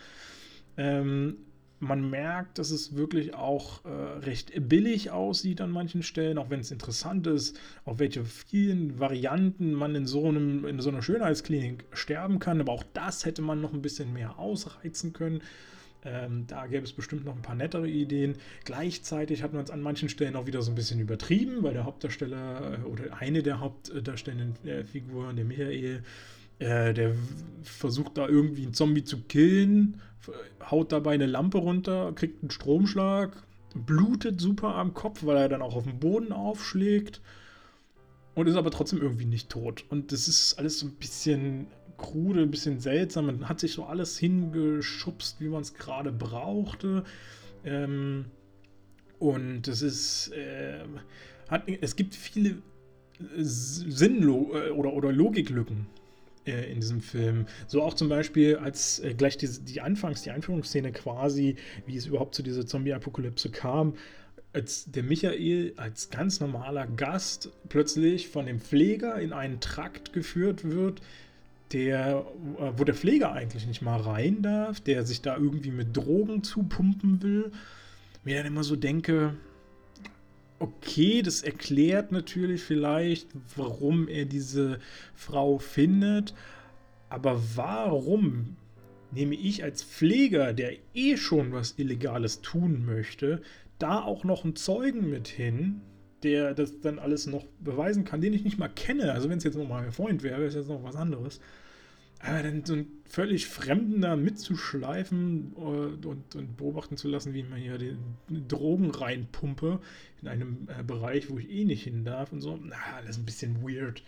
[0.78, 1.38] Ähm,
[1.80, 6.62] man merkt, dass es wirklich auch äh, recht billig aussieht an manchen Stellen, auch wenn
[6.62, 11.86] es interessant ist, auf welche vielen Varianten man in so, einem, in so einer Schönheitsklinik
[11.92, 12.62] sterben kann.
[12.62, 15.42] Aber auch das hätte man noch ein bisschen mehr ausreizen können.
[16.06, 18.36] Ähm, da gäbe es bestimmt noch ein paar nettere Ideen.
[18.64, 21.86] Gleichzeitig hat man es an manchen Stellen auch wieder so ein bisschen übertrieben, weil der
[21.86, 26.04] Hauptdarsteller äh, oder eine der Hauptdarstellenden äh, Figuren, der Michael,
[26.60, 27.16] äh, der
[27.64, 30.00] versucht da irgendwie einen Zombie zu killen,
[30.70, 35.62] haut dabei eine Lampe runter, kriegt einen Stromschlag, blutet super am Kopf, weil er dann
[35.64, 37.22] auch auf den Boden aufschlägt
[38.36, 39.86] und ist aber trotzdem irgendwie nicht tot.
[39.90, 43.26] Und das ist alles so ein bisschen krude, ein bisschen seltsam.
[43.26, 47.04] Man hat sich so alles hingeschubst, wie man es gerade brauchte.
[47.64, 48.26] Ähm,
[49.20, 50.84] und das ist, äh,
[51.50, 52.58] hat, es gibt viele
[53.38, 55.88] Sinnlo äh, oder, oder Logiklücken
[56.46, 57.46] äh, in diesem Film.
[57.68, 61.56] So auch zum Beispiel, als äh, gleich die, die Anfangs-, die Einführungsszene quasi,
[61.86, 63.94] wie es überhaupt zu dieser Zombie-Apokalypse kam,
[64.54, 70.64] als der Michael als ganz normaler Gast plötzlich von dem Pfleger in einen Trakt geführt
[70.64, 71.02] wird,
[71.72, 72.26] der,
[72.60, 76.44] äh, wo der Pfleger eigentlich nicht mal rein darf, der sich da irgendwie mit Drogen
[76.44, 77.52] zupumpen will.
[78.24, 79.36] Mir dann immer so denke,
[80.60, 84.80] okay, das erklärt natürlich vielleicht, warum er diese
[85.14, 86.34] Frau findet,
[87.10, 88.56] aber warum
[89.12, 93.42] nehme ich als Pfleger, der eh schon was Illegales tun möchte,
[93.80, 95.82] da auch noch einen Zeugen mit hin,
[96.24, 99.12] der das dann alles noch beweisen kann, den ich nicht mal kenne.
[99.12, 101.40] Also wenn es jetzt nochmal mein Freund wäre, wäre es jetzt noch was anderes.
[102.20, 107.44] Aber dann so einen völlig Fremden da mitzuschleifen und, und, und, beobachten zu lassen, wie
[107.44, 107.98] man hier die
[108.48, 109.80] Drogen reinpumpe
[110.22, 113.18] in einem äh, Bereich, wo ich eh nicht hin darf und so, na, das ist
[113.22, 114.02] ein bisschen weird.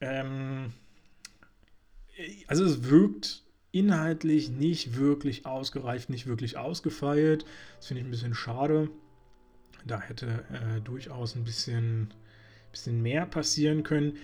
[0.00, 0.72] Ähm,
[2.46, 7.44] also es wirkt inhaltlich nicht wirklich ausgereift, nicht wirklich ausgefeilt.
[7.76, 8.88] Das finde ich ein bisschen schade.
[9.86, 12.12] Da hätte äh, durchaus ein bisschen,
[12.72, 14.18] bisschen mehr passieren können.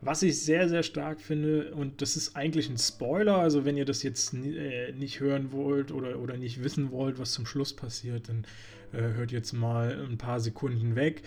[0.00, 3.84] Was ich sehr, sehr stark finde, und das ist eigentlich ein Spoiler, also wenn ihr
[3.84, 8.28] das jetzt äh, nicht hören wollt oder, oder nicht wissen wollt, was zum Schluss passiert,
[8.28, 8.44] dann
[8.92, 11.22] äh, hört jetzt mal ein paar Sekunden weg.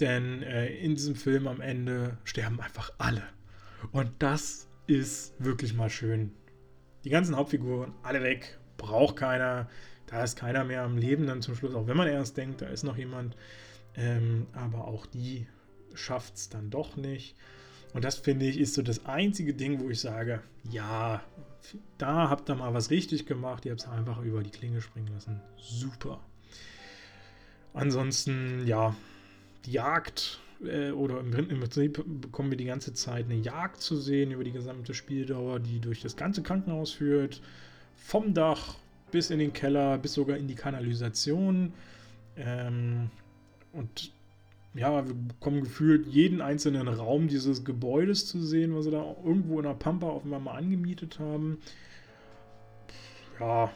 [0.00, 3.22] Denn äh, in diesem Film am Ende sterben einfach alle.
[3.92, 6.32] Und das ist wirklich mal schön.
[7.04, 9.68] Die ganzen Hauptfiguren, alle weg, braucht keiner.
[10.10, 12.66] Da ist keiner mehr am Leben dann zum Schluss, auch wenn man erst denkt, da
[12.66, 13.36] ist noch jemand.
[13.96, 15.46] Ähm, aber auch die
[15.94, 17.36] schafft es dann doch nicht.
[17.92, 21.22] Und das finde ich ist so das einzige Ding, wo ich sage, ja,
[21.98, 25.12] da habt ihr mal was richtig gemacht, ihr habt es einfach über die Klinge springen
[25.12, 25.40] lassen.
[25.58, 26.20] Super.
[27.74, 28.96] Ansonsten, ja,
[29.64, 34.30] die Jagd äh, oder im, Prinzip bekommen wir die ganze Zeit eine Jagd zu sehen
[34.32, 37.40] über die gesamte Spieldauer, die durch das ganze Krankenhaus führt.
[37.96, 38.76] Vom Dach
[39.10, 41.72] bis in den Keller, bis sogar in die Kanalisation.
[42.36, 43.10] Ähm,
[43.72, 44.12] und
[44.74, 49.58] ja, wir bekommen gefühlt jeden einzelnen Raum dieses Gebäudes zu sehen, was sie da irgendwo
[49.58, 51.58] in der Pampa offenbar mal angemietet haben.
[53.40, 53.72] Ja,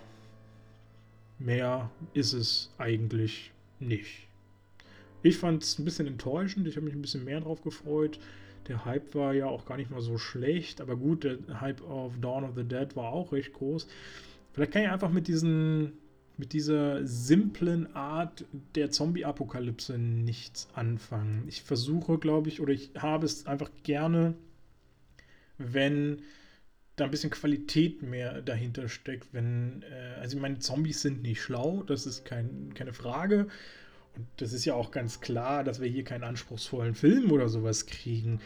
[1.39, 4.29] mehr ist es eigentlich nicht.
[5.23, 6.69] Ich fand es ein bisschen enttäuschend.
[6.69, 8.19] Ich habe mich ein bisschen mehr drauf gefreut.
[8.69, 10.81] Der Hype war ja auch gar nicht mal so schlecht.
[10.81, 13.87] Aber gut, der Hype auf Dawn of the Dead war auch recht groß.
[14.55, 15.93] Vielleicht kann ich einfach mit diesen
[16.37, 21.45] mit dieser simplen Art der Zombie-Apokalypse nichts anfangen.
[21.47, 24.35] Ich versuche, glaube ich, oder ich habe es einfach gerne,
[25.59, 26.23] wenn
[26.97, 29.29] da ein bisschen Qualität mehr dahinter steckt.
[29.33, 33.47] Wenn, äh, also ich meine, Zombies sind nicht schlau, das ist kein, keine Frage.
[34.17, 37.87] Und das ist ja auch ganz klar, dass wir hier keinen anspruchsvollen Film oder sowas
[37.87, 38.41] kriegen.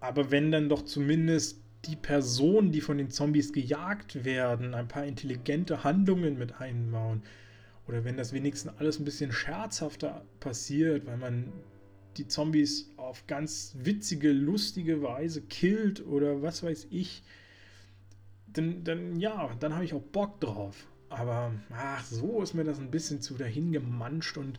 [0.00, 5.04] Aber wenn dann doch zumindest die Personen, die von den Zombies gejagt werden, ein paar
[5.04, 7.22] intelligente Handlungen mit einbauen.
[7.86, 11.52] Oder wenn das wenigstens alles ein bisschen scherzhafter passiert, weil man
[12.16, 17.22] die Zombies auf ganz witzige, lustige Weise killt oder was weiß ich,
[18.46, 20.86] dann, dann ja, dann habe ich auch Bock drauf.
[21.08, 24.58] Aber ach, so ist mir das ein bisschen zu dahin gemanscht und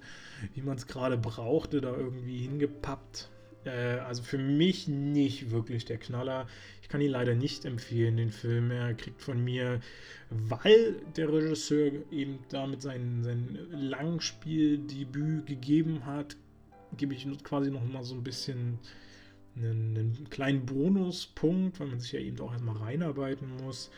[0.53, 3.29] wie man es gerade brauchte, da irgendwie hingepappt.
[3.67, 6.47] Äh, also für mich nicht wirklich der Knaller.
[6.81, 8.71] Ich kann ihn leider nicht empfehlen, den Film.
[8.71, 9.81] Er kriegt von mir,
[10.29, 16.37] weil der Regisseur eben damit sein, sein Langspieldebüt gegeben hat,
[16.95, 18.79] gebe ich quasi noch mal so ein bisschen
[19.55, 23.89] einen, einen kleinen Bonuspunkt, weil man sich ja eben auch erstmal reinarbeiten muss.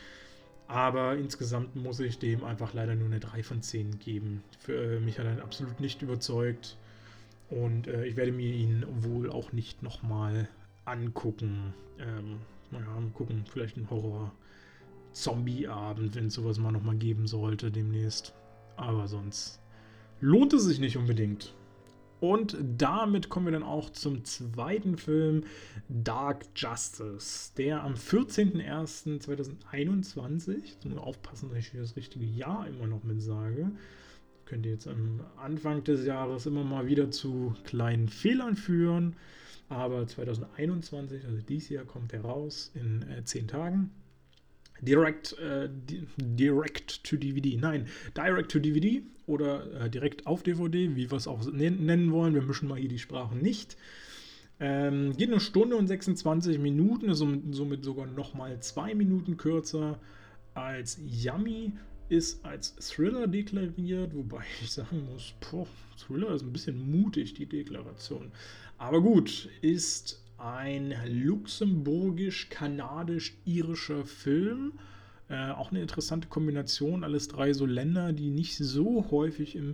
[0.67, 4.43] Aber insgesamt muss ich dem einfach leider nur eine 3 von 10 geben.
[4.59, 6.77] Für äh, mich hat er absolut nicht überzeugt.
[7.49, 10.47] Und äh, ich werde mir ihn wohl auch nicht nochmal
[10.85, 11.73] angucken.
[11.99, 12.37] Ähm,
[12.71, 18.33] naja, mal gucken, vielleicht ein Horror-Zombie-Abend, wenn es sowas mal nochmal geben sollte demnächst.
[18.75, 19.59] Aber sonst
[20.21, 21.55] lohnt es sich nicht unbedingt.
[22.19, 25.45] Und damit kommen wir dann auch zum zweiten Film,
[25.87, 33.05] Dark Justice, der am 14.01.2021, jetzt muss aufpassen, dass ich das richtige Jahr immer noch
[33.05, 33.71] mit sage,
[34.49, 39.15] könnte jetzt am Anfang des Jahres immer mal wieder zu kleinen Fehlern führen.
[39.69, 43.91] Aber 2021, also dieses Jahr, kommt er raus in äh, 10 Tagen.
[44.81, 45.69] Direct, äh,
[46.17, 47.85] direct to DVD, nein,
[48.17, 52.33] Direct to DVD oder äh, direkt auf DVD, wie wir es auch nennen wollen.
[52.33, 53.77] Wir mischen mal hier die Sprachen nicht.
[54.59, 57.19] Ähm, geht eine Stunde und 26 Minuten, ist
[57.51, 59.99] somit sogar nochmal zwei Minuten kürzer
[60.53, 61.73] als Yummy
[62.09, 65.67] ist als Thriller deklariert, wobei ich sagen muss, boah,
[65.97, 68.31] Thriller ist ein bisschen mutig, die Deklaration.
[68.77, 74.73] Aber gut, ist ein luxemburgisch-kanadisch-irischer Film.
[75.29, 79.73] Äh, auch eine interessante Kombination, alles drei so Länder, die nicht so häufig im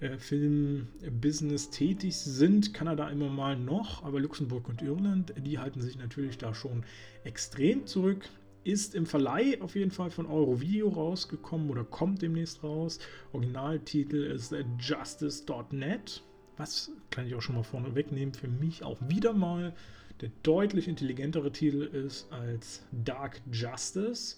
[0.00, 2.74] äh, Filmbusiness tätig sind.
[2.74, 6.84] Kanada immer mal noch, aber Luxemburg und Irland, die halten sich natürlich da schon
[7.24, 8.28] extrem zurück
[8.64, 12.98] ist im Verleih auf jeden Fall von Eurovideo rausgekommen oder kommt demnächst raus.
[13.32, 16.22] Originaltitel ist Justice.net.
[16.56, 18.34] Was kann ich auch schon mal vorne wegnehmen?
[18.34, 19.74] Für mich auch wieder mal
[20.20, 24.36] der deutlich intelligentere Titel ist als Dark Justice.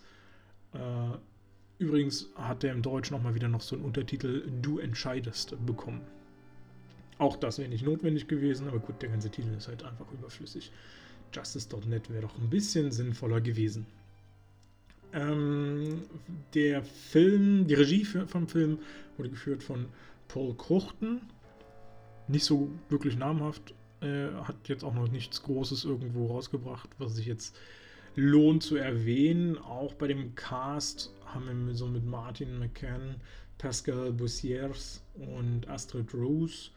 [0.75, 1.19] Äh,
[1.83, 6.03] Übrigens hat der im Deutschen nochmal wieder noch so einen Untertitel Du entscheidest bekommen.
[7.19, 10.71] Auch das wäre nicht notwendig gewesen, aber gut, der ganze Titel ist halt einfach überflüssig.
[11.33, 13.87] Justice.net wäre doch ein bisschen sinnvoller gewesen.
[15.13, 16.03] Ähm,
[16.55, 18.79] der Film, die Regie vom Film
[19.17, 19.87] wurde geführt von
[20.29, 21.21] Paul Kruchten.
[22.29, 23.75] Nicht so wirklich namhaft.
[24.01, 27.57] Äh, hat jetzt auch noch nichts Großes irgendwo rausgebracht, was sich jetzt
[28.17, 29.59] lohnt zu erwähnen.
[29.59, 33.17] Auch bei dem Cast haben wir so mit Martin McCann,
[33.59, 36.71] Pascal Bussiers und Astrid Rose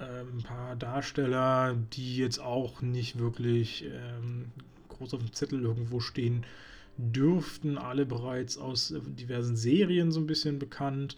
[0.00, 4.52] ähm, ein paar Darsteller, die jetzt auch nicht wirklich ähm,
[4.88, 6.44] groß auf dem Zettel irgendwo stehen
[6.96, 7.78] dürften.
[7.78, 11.16] Alle bereits aus diversen Serien so ein bisschen bekannt,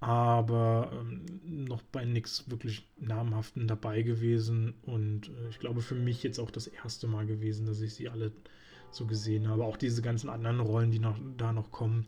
[0.00, 4.74] aber ähm, noch bei nichts wirklich namhaften dabei gewesen.
[4.82, 8.08] Und äh, ich glaube für mich jetzt auch das erste Mal gewesen, dass ich sie
[8.08, 8.32] alle
[8.90, 9.64] so gesehen habe.
[9.64, 12.06] Auch diese ganzen anderen Rollen, die noch, da noch kommen,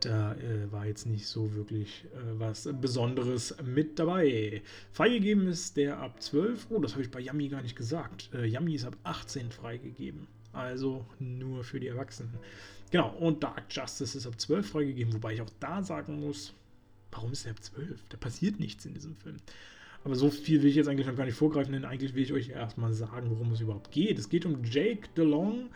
[0.00, 4.62] da äh, war jetzt nicht so wirklich äh, was Besonderes mit dabei.
[4.92, 6.68] Freigegeben ist der ab 12.
[6.70, 8.30] Oh, das habe ich bei Yummy gar nicht gesagt.
[8.34, 10.26] Äh, Yummy ist ab 18 freigegeben.
[10.52, 12.34] Also nur für die Erwachsenen.
[12.90, 16.52] Genau, und Dark Justice ist ab 12 freigegeben, wobei ich auch da sagen muss,
[17.12, 18.00] warum ist der ab 12?
[18.08, 19.36] Da passiert nichts in diesem Film.
[20.02, 22.32] Aber so viel will ich jetzt eigentlich noch gar nicht vorgreifen, denn eigentlich will ich
[22.32, 24.18] euch erstmal sagen, worum es überhaupt geht.
[24.18, 25.68] Es geht um Jake DeLong,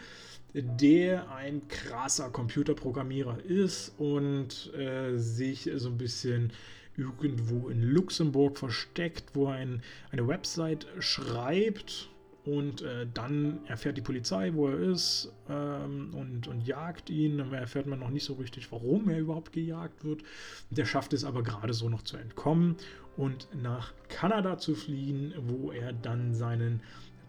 [0.54, 6.52] der ein krasser Computerprogrammierer ist und äh, sich so ein bisschen
[6.96, 12.08] irgendwo in Luxemburg versteckt, wo er ein, eine Website schreibt
[12.44, 17.38] und äh, dann erfährt die Polizei, wo er ist ähm, und, und jagt ihn.
[17.38, 20.22] Dann erfährt man noch nicht so richtig, warum er überhaupt gejagt wird.
[20.68, 22.76] Der schafft es aber gerade so noch zu entkommen
[23.16, 26.82] und nach Kanada zu fliehen, wo er dann seinen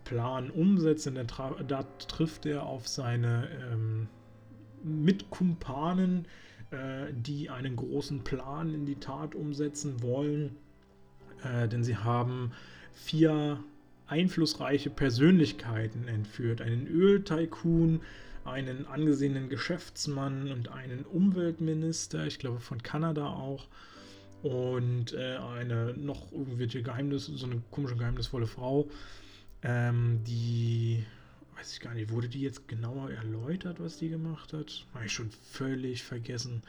[0.03, 1.05] Plan umsetzt.
[1.05, 4.07] Denn da trifft er auf seine ähm,
[4.83, 6.27] Mitkumpanen,
[6.71, 10.57] äh, die einen großen Plan in die Tat umsetzen wollen.
[11.41, 12.51] Äh, denn sie haben
[12.91, 13.63] vier
[14.07, 16.61] einflussreiche Persönlichkeiten entführt.
[16.61, 18.01] Einen Öltycoon,
[18.43, 23.67] einen angesehenen Geschäftsmann und einen Umweltminister, ich glaube von Kanada auch.
[24.43, 28.87] Und äh, eine noch irgendwelche Geheimnis, so eine komische geheimnisvolle Frau.
[29.63, 31.03] Ähm, die,
[31.57, 34.85] weiß ich gar nicht, wurde die jetzt genauer erläutert, was die gemacht hat?
[34.93, 36.61] Habe ich schon völlig vergessen.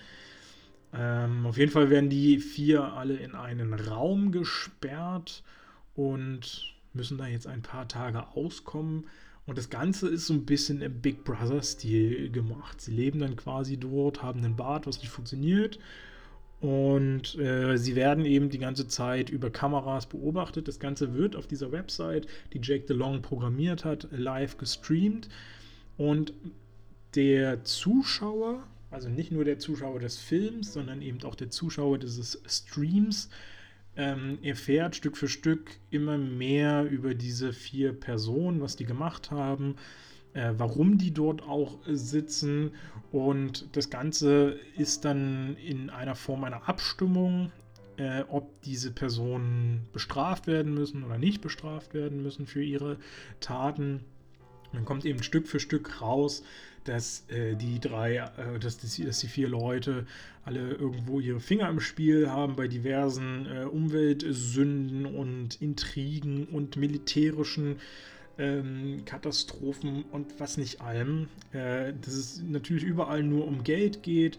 [0.95, 5.43] Ähm, auf jeden Fall werden die vier alle in einen Raum gesperrt
[5.95, 9.07] und müssen da jetzt ein paar Tage auskommen.
[9.47, 12.81] Und das Ganze ist so ein bisschen im Big Brother-Stil gemacht.
[12.81, 15.79] Sie leben dann quasi dort, haben einen Bad, was nicht funktioniert
[16.61, 20.69] und äh, sie werden eben die ganze Zeit über Kameras beobachtet.
[20.69, 25.29] Das Ganze wird auf dieser Website, die Jake DeLong programmiert hat, live gestreamt.
[25.99, 26.33] Und
[27.15, 32.41] der Zuschauer, also nicht nur der Zuschauer des Films, sondern eben auch der Zuschauer dieses
[32.47, 33.29] Streams,
[33.97, 39.77] ähm, erfährt Stück für Stück immer mehr über diese vier Personen, was die gemacht haben,
[40.35, 42.73] äh, warum die dort auch sitzen.
[43.11, 47.51] Und das Ganze ist dann in einer Form einer Abstimmung,
[47.97, 52.99] äh, ob diese Personen bestraft werden müssen oder nicht bestraft werden müssen für ihre
[53.41, 54.05] Taten.
[54.73, 56.43] Dann kommt eben Stück für Stück raus,
[56.89, 60.07] dass äh, die drei, äh, dass, die, dass die vier Leute
[60.45, 67.81] alle irgendwo ihre Finger im Spiel haben bei diversen äh, Umweltsünden und Intrigen und militärischen
[68.39, 71.29] ähm, Katastrophen und was nicht allem.
[71.53, 74.39] Äh, dass es natürlich überall nur um Geld geht,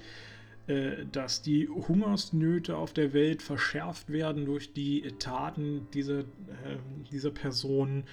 [0.67, 6.77] äh, dass die Hungersnöte auf der Welt verschärft werden durch die Taten dieser, äh,
[7.11, 8.03] dieser Personen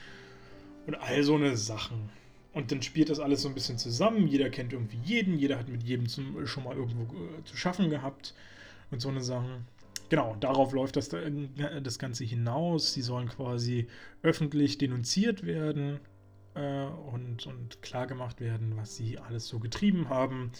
[0.87, 2.11] und all so eine Sachen.
[2.55, 4.29] Und dann spielt das alles so ein bisschen zusammen.
[4.29, 7.90] Jeder kennt irgendwie jeden, jeder hat mit jedem zum, schon mal irgendwo äh, zu schaffen
[7.90, 8.35] gehabt
[8.90, 9.67] und so eine Sachen.
[10.09, 12.93] Genau, darauf läuft das, äh, das Ganze hinaus.
[12.93, 13.88] Sie sollen quasi
[14.23, 15.99] öffentlich denunziert werden
[16.55, 20.53] äh, und, und klargemacht werden, was sie alles so getrieben haben,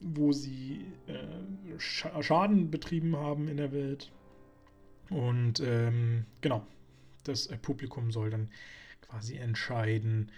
[0.00, 4.10] wo sie äh, Schaden betrieben haben in der Welt.
[5.10, 6.66] Und ähm, genau,
[7.24, 8.48] das äh, Publikum soll dann
[9.02, 10.32] quasi entscheiden,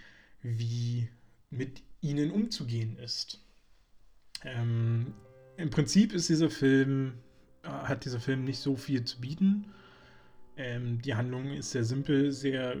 [0.45, 1.09] wie
[1.49, 3.41] mit ihnen umzugehen ist.
[4.43, 5.13] Ähm,
[5.57, 7.13] Im Prinzip ist dieser Film
[7.65, 9.65] hat dieser Film nicht so viel zu bieten.
[10.57, 12.79] Ähm, die Handlung ist sehr simpel, sehr äh,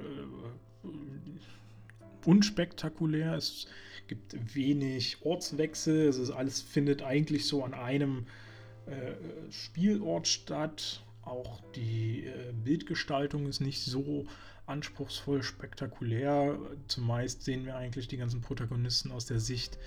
[2.25, 3.33] unspektakulär.
[3.33, 3.67] Es
[4.07, 6.07] gibt wenig Ortswechsel.
[6.07, 8.27] Es ist, alles findet eigentlich so an einem
[8.85, 11.03] äh, Spielort statt.
[11.23, 14.25] Auch die äh, Bildgestaltung ist nicht so
[14.65, 16.57] anspruchsvoll, spektakulär.
[16.87, 19.77] Zumeist sehen wir eigentlich die ganzen Protagonisten aus der Sicht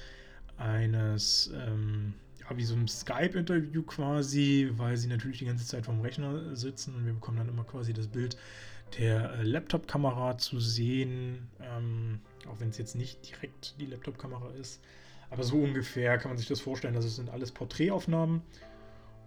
[0.56, 6.00] eines ähm, ja, wie so ein Skype-Interview quasi, weil sie natürlich die ganze Zeit vorm
[6.00, 8.36] Rechner sitzen und wir bekommen dann immer quasi das Bild
[8.98, 14.80] der äh, Laptop-Kamera zu sehen, ähm, auch wenn es jetzt nicht direkt die Laptop-Kamera ist.
[15.30, 16.96] Aber so ungefähr kann man sich das vorstellen.
[16.96, 18.40] Also es sind alles Porträtaufnahmen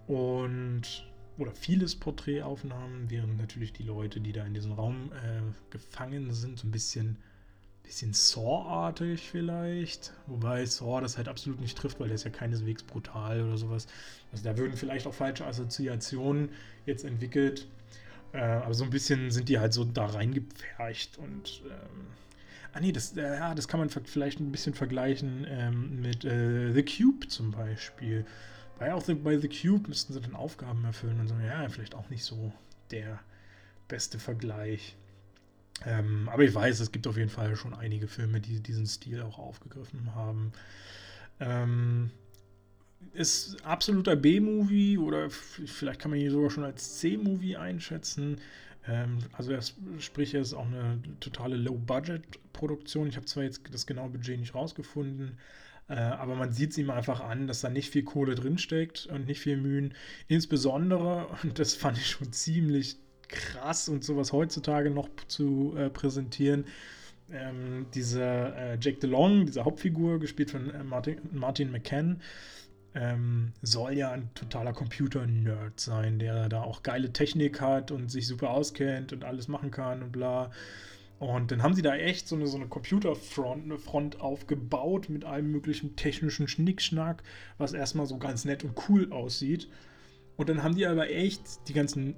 [0.08, 1.06] und
[1.38, 6.60] oder vieles Porträtaufnahmen, während natürlich die Leute, die da in diesem Raum äh, gefangen sind,
[6.60, 7.18] so ein bisschen,
[7.84, 10.14] bisschen Saw-artig vielleicht.
[10.28, 13.88] Wobei Saw das halt absolut nicht trifft, weil der ist ja keineswegs brutal oder sowas.
[14.32, 16.50] Also da würden vielleicht auch falsche Assoziationen
[16.86, 17.68] jetzt entwickelt.
[18.34, 21.64] Äh, aber so ein bisschen sind die halt so da reingepfercht und.
[21.66, 22.08] Ähm,
[22.74, 26.72] ah, nee, das, äh, ja, das kann man vielleicht ein bisschen vergleichen ähm, mit äh,
[26.74, 28.26] The Cube zum Beispiel.
[28.82, 31.36] Bei auch the, bei The Cube müssten sie dann Aufgaben erfüllen und so.
[31.36, 32.52] Ja, vielleicht auch nicht so
[32.90, 33.20] der
[33.88, 34.96] beste Vergleich.
[35.86, 39.22] Ähm, aber ich weiß, es gibt auf jeden Fall schon einige Filme, die diesen Stil
[39.22, 40.52] auch aufgegriffen haben.
[41.40, 42.10] Ähm,
[43.14, 48.40] ist absoluter B-Movie oder vielleicht kann man ihn sogar schon als C-Movie einschätzen.
[48.88, 49.62] Ähm, also er,
[50.00, 53.10] sprich, er ist auch eine totale Low-Budget-Produktion.
[53.10, 55.38] Ich habe zwar jetzt das genaue Budget nicht rausgefunden,
[55.96, 59.42] aber man sieht es ihm einfach an, dass da nicht viel Kohle drinsteckt und nicht
[59.42, 59.94] viel Mühen.
[60.28, 66.66] Insbesondere, und das fand ich schon ziemlich krass und sowas heutzutage noch zu äh, präsentieren,
[67.32, 72.22] ähm, dieser äh, Jake DeLong, diese Hauptfigur, gespielt von äh, Martin, Martin McCann,
[72.94, 78.28] ähm, soll ja ein totaler Computer-Nerd sein, der da auch geile Technik hat und sich
[78.28, 80.52] super auskennt und alles machen kann und bla.
[81.22, 85.24] Und dann haben sie da echt so eine, so eine Computerfront eine Front aufgebaut mit
[85.24, 87.22] allem möglichen technischen Schnickschnack,
[87.60, 89.70] was erstmal so ganz nett und cool aussieht.
[90.36, 92.16] Und dann haben die aber echt die ganzen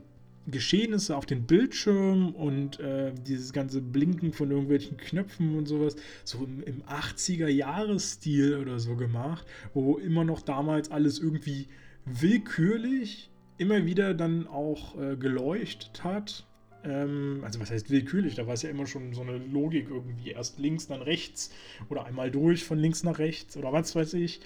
[0.47, 6.45] Geschehnisse auf den Bildschirm und äh, dieses ganze Blinken von irgendwelchen Knöpfen und sowas so
[6.45, 11.67] im, im 80er-Jahres-Stil oder so gemacht, wo immer noch damals alles irgendwie
[12.05, 16.45] willkürlich immer wieder dann auch äh, geleuchtet hat.
[16.83, 18.35] Ähm, also was heißt willkürlich?
[18.35, 20.31] Da war es ja immer schon so eine Logik irgendwie.
[20.31, 21.51] Erst links, dann rechts
[21.89, 24.41] oder einmal durch von links nach rechts oder was weiß ich.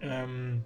[0.00, 0.64] Ähm,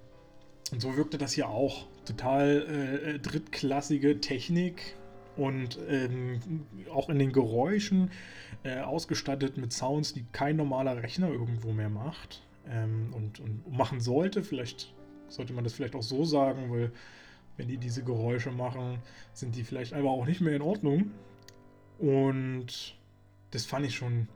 [0.72, 1.86] und so wirkte das hier auch.
[2.04, 4.96] Total äh, äh, drittklassige Technik
[5.36, 6.40] und ähm,
[6.92, 8.11] auch in den Geräuschen
[8.64, 14.00] äh, ausgestattet mit Sounds, die kein normaler Rechner irgendwo mehr macht ähm, und, und, machen
[14.00, 14.42] sollte.
[14.42, 14.94] Vielleicht
[15.28, 16.90] sollte man das vielleicht auch so sagen, weil
[17.57, 18.98] wenn die diese Geräusche machen,
[19.32, 21.11] sind die vielleicht einfach auch nicht mehr in Ordnung.
[21.98, 22.96] Und
[23.50, 24.28] das fand ich schon,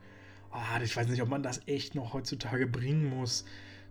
[0.50, 3.44] ah, ich weiß nicht, ob man das echt noch heutzutage bringen muss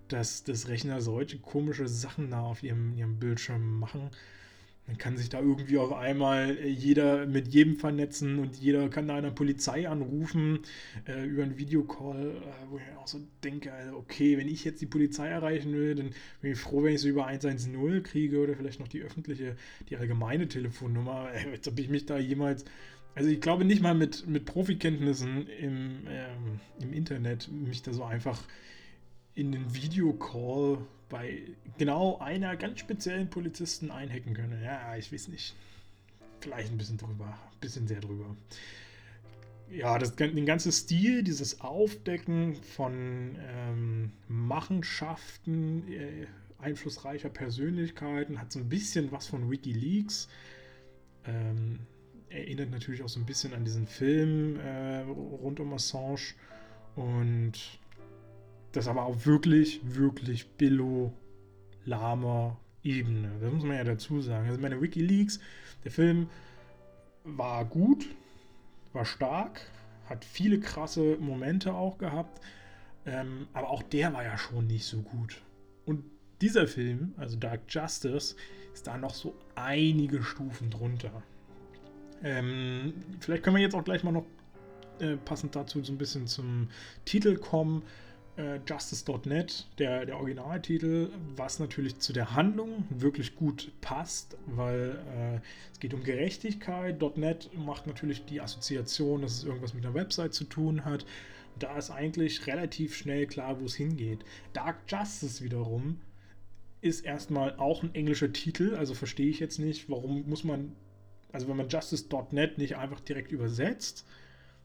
[0.09, 4.09] dass das Rechner solche komische Sachen da auf ihrem, ihrem Bildschirm machen.
[4.89, 9.15] Dann kann sich da irgendwie auf einmal jeder mit jedem vernetzen und jeder kann da
[9.15, 10.61] einer Polizei anrufen
[11.07, 14.81] äh, über einen Videocall, äh, wo ich auch so denke, also okay, wenn ich jetzt
[14.81, 16.09] die Polizei erreichen will, dann
[16.41, 19.55] bin ich froh, wenn ich sie über 110 kriege oder vielleicht noch die öffentliche,
[19.89, 21.29] die allgemeine Telefonnummer.
[21.39, 22.65] Äh, als ob ich mich da jemals
[23.13, 28.03] also ich glaube nicht mal mit, mit Profikenntnissen im, ähm, im Internet mich da so
[28.03, 28.41] einfach
[29.35, 30.79] in den Videocall
[31.09, 31.41] bei
[31.77, 34.61] genau einer ganz speziellen Polizisten einhacken können.
[34.63, 35.55] Ja, ich weiß nicht.
[36.39, 37.25] Vielleicht ein bisschen drüber.
[37.25, 38.35] Ein bisschen sehr drüber.
[39.71, 46.27] Ja, das, den ganzen Stil, dieses Aufdecken von ähm, Machenschaften äh,
[46.59, 50.27] einflussreicher Persönlichkeiten hat so ein bisschen was von Wikileaks.
[51.25, 51.79] Ähm,
[52.29, 56.33] erinnert natürlich auch so ein bisschen an diesen Film äh, rund um Assange.
[56.95, 57.53] Und
[58.71, 61.13] das aber auch wirklich, wirklich billo
[61.85, 63.31] lahmer Ebene.
[63.41, 64.47] Das muss man ja dazu sagen.
[64.47, 65.39] Also meine Wikileaks,
[65.83, 66.29] der Film
[67.23, 68.07] war gut,
[68.93, 69.61] war stark,
[70.05, 72.41] hat viele krasse Momente auch gehabt,
[73.05, 75.41] ähm, aber auch der war ja schon nicht so gut.
[75.85, 76.03] Und
[76.41, 78.35] dieser Film, also Dark Justice,
[78.73, 81.23] ist da noch so einige Stufen drunter.
[82.23, 84.25] Ähm, vielleicht können wir jetzt auch gleich mal noch
[84.99, 86.69] äh, passend dazu so ein bisschen zum
[87.05, 87.83] Titel kommen
[88.39, 95.39] äh, Justice.net, der, der Originaltitel, was natürlich zu der Handlung wirklich gut passt, weil äh,
[95.71, 97.01] es geht um Gerechtigkeit.
[97.17, 101.03] .net macht natürlich die Assoziation, dass es irgendwas mit einer Website zu tun hat.
[101.53, 104.23] Und da ist eigentlich relativ schnell klar, wo es hingeht.
[104.53, 105.99] Dark Justice wiederum
[106.81, 110.75] ist erstmal auch ein englischer Titel, also verstehe ich jetzt nicht, warum muss man,
[111.33, 114.05] also wenn man Justice.net nicht einfach direkt übersetzt,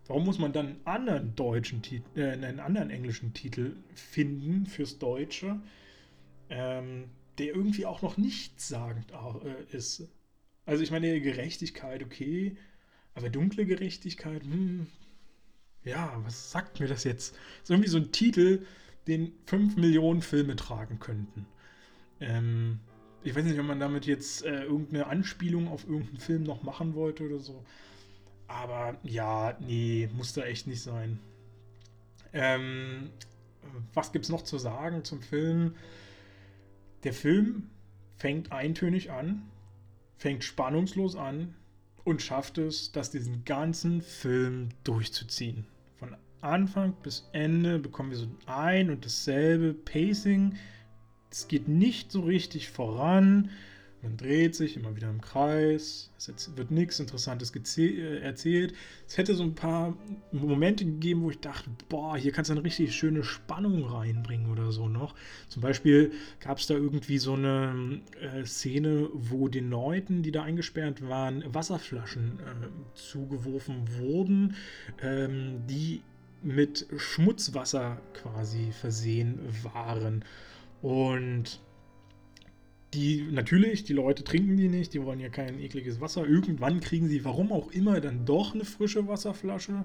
[0.06, 4.98] Warum muss man dann einen anderen deutschen Titel, äh, einen anderen englischen Titel finden fürs
[4.98, 5.60] Deutsche,
[6.50, 10.08] ähm, der irgendwie auch noch nichtssagend äh, ist?
[10.66, 12.56] Also ich meine, Gerechtigkeit, okay,
[13.14, 14.86] aber dunkle Gerechtigkeit, hm,
[15.84, 17.34] ja, was sagt mir das jetzt?
[17.34, 18.66] Das ist irgendwie so ein Titel,
[19.06, 21.46] den 5 Millionen Filme tragen könnten.
[22.20, 22.80] Ähm,
[23.22, 26.94] ich weiß nicht, ob man damit jetzt äh, irgendeine Anspielung auf irgendeinen Film noch machen
[26.94, 27.64] wollte oder so.
[28.46, 31.18] Aber ja, nee, muss da echt nicht sein.
[32.32, 33.10] Ähm,
[33.92, 35.76] was gibt es noch zu sagen zum Film?
[37.04, 37.70] Der Film
[38.16, 39.42] fängt eintönig an,
[40.16, 41.54] fängt spannungslos an
[42.04, 45.66] und schafft es, das diesen ganzen Film durchzuziehen.
[45.96, 50.56] Von Anfang bis Ende bekommen wir so ein und dasselbe Pacing.
[51.30, 53.50] Es geht nicht so richtig voran.
[54.04, 56.10] Man dreht sich immer wieder im Kreis.
[56.18, 58.74] Es wird nichts Interessantes äh, erzählt.
[59.08, 59.96] Es hätte so ein paar
[60.30, 64.72] Momente gegeben, wo ich dachte, boah, hier kannst du eine richtig schöne Spannung reinbringen oder
[64.72, 65.14] so noch.
[65.48, 70.42] Zum Beispiel gab es da irgendwie so eine äh, Szene, wo den Leuten, die da
[70.42, 74.54] eingesperrt waren, Wasserflaschen äh, zugeworfen wurden,
[75.00, 76.02] ähm, die
[76.42, 80.26] mit Schmutzwasser quasi versehen waren.
[80.82, 81.60] Und
[82.94, 86.26] die natürlich, die Leute trinken die nicht, die wollen ja kein ekliges Wasser.
[86.26, 89.84] Irgendwann kriegen sie, warum auch immer, dann doch eine frische Wasserflasche.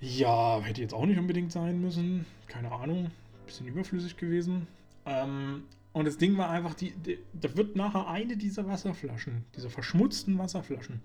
[0.00, 2.24] Ja, hätte jetzt auch nicht unbedingt sein müssen.
[2.48, 3.10] Keine Ahnung.
[3.46, 4.66] Bisschen überflüssig gewesen.
[5.04, 9.70] Ähm, und das Ding war einfach, die, die, da wird nachher eine dieser Wasserflaschen, dieser
[9.70, 11.02] verschmutzten Wasserflaschen,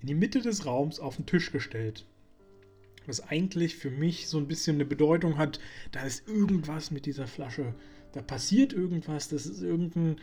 [0.00, 2.04] in die Mitte des Raums auf den Tisch gestellt.
[3.06, 7.26] Was eigentlich für mich so ein bisschen eine Bedeutung hat, da ist irgendwas mit dieser
[7.26, 7.74] Flasche
[8.12, 10.16] da passiert irgendwas, das ist irgendein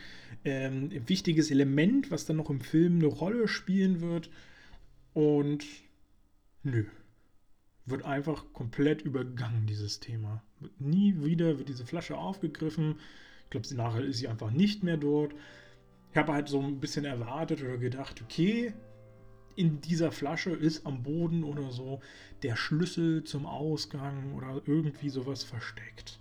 [0.44, 4.30] ähm, wichtiges Element, was dann noch im Film eine Rolle spielen wird.
[5.12, 5.64] Und
[6.62, 6.84] nö,
[7.86, 10.42] wird einfach komplett übergangen, dieses Thema.
[10.78, 12.96] Nie wieder wird diese Flasche aufgegriffen.
[13.44, 15.34] Ich glaube, nachher ist sie einfach nicht mehr dort.
[16.12, 18.72] Ich habe halt so ein bisschen erwartet oder gedacht, okay,
[19.56, 22.00] in dieser Flasche ist am Boden oder so
[22.42, 26.20] der Schlüssel zum Ausgang oder irgendwie sowas versteckt.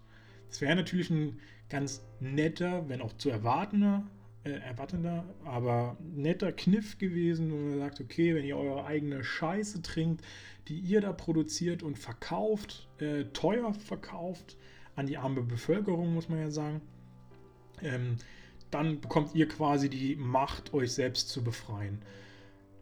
[0.49, 1.39] Das wäre natürlich ein
[1.69, 4.03] ganz netter, wenn auch zu erwartender,
[4.43, 9.81] äh, erwartender, aber netter Kniff gewesen, wo man sagt, okay, wenn ihr eure eigene Scheiße
[9.81, 10.23] trinkt,
[10.67, 14.57] die ihr da produziert und verkauft, äh, teuer verkauft,
[14.95, 16.81] an die arme Bevölkerung, muss man ja sagen,
[17.81, 18.17] ähm,
[18.71, 22.01] dann bekommt ihr quasi die Macht, euch selbst zu befreien.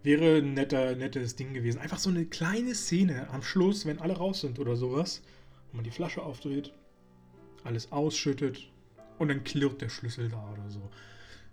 [0.04, 1.80] Wäre ein netter, nettes Ding gewesen.
[1.80, 5.22] Einfach so eine kleine Szene am Schluss, wenn alle raus sind oder sowas,
[5.72, 6.74] wo man die Flasche aufdreht,
[7.64, 8.70] alles ausschüttet
[9.20, 10.82] und dann klirrt der Schlüssel da oder so.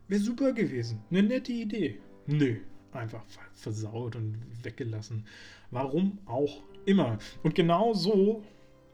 [0.09, 1.03] Wäre super gewesen.
[1.11, 1.99] Eine nette Idee.
[2.27, 2.57] Nö,
[2.93, 5.25] einfach versaut und weggelassen.
[5.71, 7.19] Warum auch immer.
[7.43, 8.43] Und genau so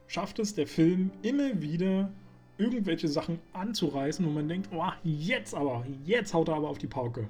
[0.07, 2.11] schafft es der Film immer wieder,
[2.59, 6.87] irgendwelche Sachen anzureißen, wo man denkt, oh, jetzt aber, jetzt haut er aber auf die
[6.87, 7.29] Pauke.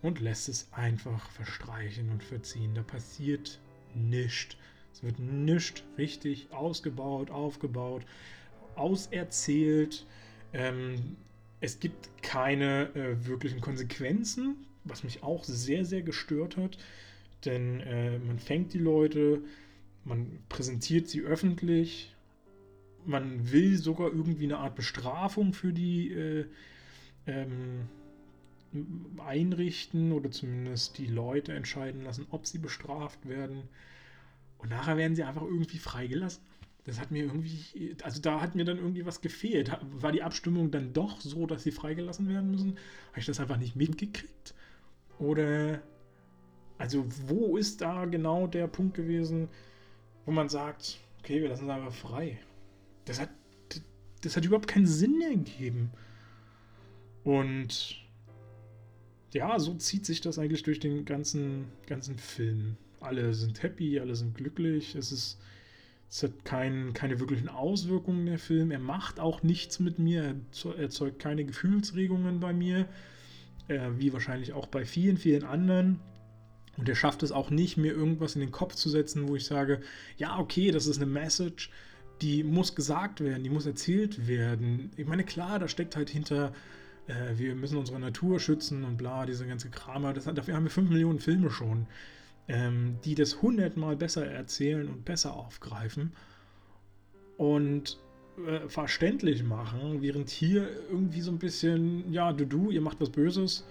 [0.00, 2.74] Und lässt es einfach verstreichen und verziehen.
[2.74, 3.60] Da passiert
[3.94, 4.56] nichts.
[4.92, 8.02] Es wird nichts richtig ausgebaut, aufgebaut,
[8.74, 10.06] auserzählt.
[10.52, 11.16] Ähm,
[11.60, 16.76] es gibt keine äh, wirklichen Konsequenzen, was mich auch sehr, sehr gestört hat.
[17.44, 19.42] Denn äh, man fängt die Leute,
[20.04, 22.14] man präsentiert sie öffentlich,
[23.04, 26.46] man will sogar irgendwie eine Art Bestrafung für die äh,
[27.26, 27.88] ähm,
[29.18, 33.64] einrichten oder zumindest die Leute entscheiden lassen, ob sie bestraft werden.
[34.58, 36.42] Und nachher werden sie einfach irgendwie freigelassen.
[36.84, 39.70] Das hat mir irgendwie, also da hat mir dann irgendwie was gefehlt.
[39.82, 42.76] War die Abstimmung dann doch so, dass sie freigelassen werden müssen?
[43.10, 44.54] Habe ich das einfach nicht mitgekriegt?
[45.18, 45.80] Oder,
[46.78, 49.48] also wo ist da genau der Punkt gewesen,
[50.26, 52.40] wo man sagt, okay, wir lassen sie einfach frei?
[53.04, 53.30] Das hat,
[54.22, 55.92] das hat überhaupt keinen Sinn ergeben.
[57.22, 58.02] Und
[59.32, 62.76] ja, so zieht sich das eigentlich durch den ganzen, ganzen Film.
[63.00, 64.96] Alle sind happy, alle sind glücklich.
[64.96, 65.38] Es ist
[66.12, 68.70] es hat kein, keine wirklichen Auswirkungen, der Film.
[68.70, 70.34] Er macht auch nichts mit mir.
[70.62, 72.86] Er erzeugt keine Gefühlsregungen bei mir.
[73.68, 76.00] Äh, wie wahrscheinlich auch bei vielen, vielen anderen.
[76.76, 79.46] Und er schafft es auch nicht, mir irgendwas in den Kopf zu setzen, wo ich
[79.46, 79.80] sage,
[80.18, 81.70] ja, okay, das ist eine Message,
[82.20, 84.90] die muss gesagt werden, die muss erzählt werden.
[84.98, 86.52] Ich meine, klar, da steckt halt hinter,
[87.06, 90.12] äh, wir müssen unsere Natur schützen und bla, diese ganze Kramer.
[90.12, 91.86] Das, dafür haben wir 5 Millionen Filme schon
[92.48, 96.12] ähm, die das hundertmal besser erzählen und besser aufgreifen
[97.36, 97.98] und
[98.46, 103.10] äh, verständlich machen, während hier irgendwie so ein bisschen, ja, du, du, ihr macht was
[103.10, 103.64] Böses,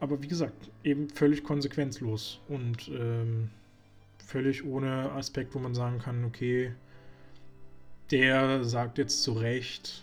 [0.00, 3.50] aber wie gesagt, eben völlig konsequenzlos und ähm,
[4.18, 6.72] völlig ohne Aspekt, wo man sagen kann, okay,
[8.10, 10.02] der sagt jetzt zu Recht,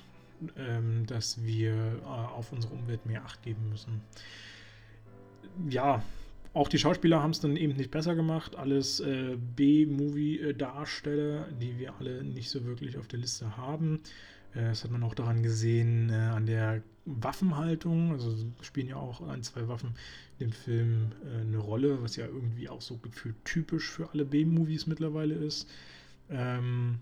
[0.58, 4.02] ähm, dass wir äh, auf unsere Umwelt mehr Acht geben müssen.
[5.70, 6.02] Ja,
[6.54, 8.56] auch die Schauspieler haben es dann eben nicht besser gemacht.
[8.56, 14.02] Alles äh, B-Movie-Darsteller, die wir alle nicht so wirklich auf der Liste haben.
[14.54, 18.12] Äh, das hat man auch daran gesehen, äh, an der Waffenhaltung.
[18.12, 19.94] Also spielen ja auch ein, zwei Waffen
[20.40, 24.26] in dem Film äh, eine Rolle, was ja irgendwie auch so gefühlt typisch für alle
[24.26, 25.70] B-Movies mittlerweile ist.
[26.30, 27.00] Ähm,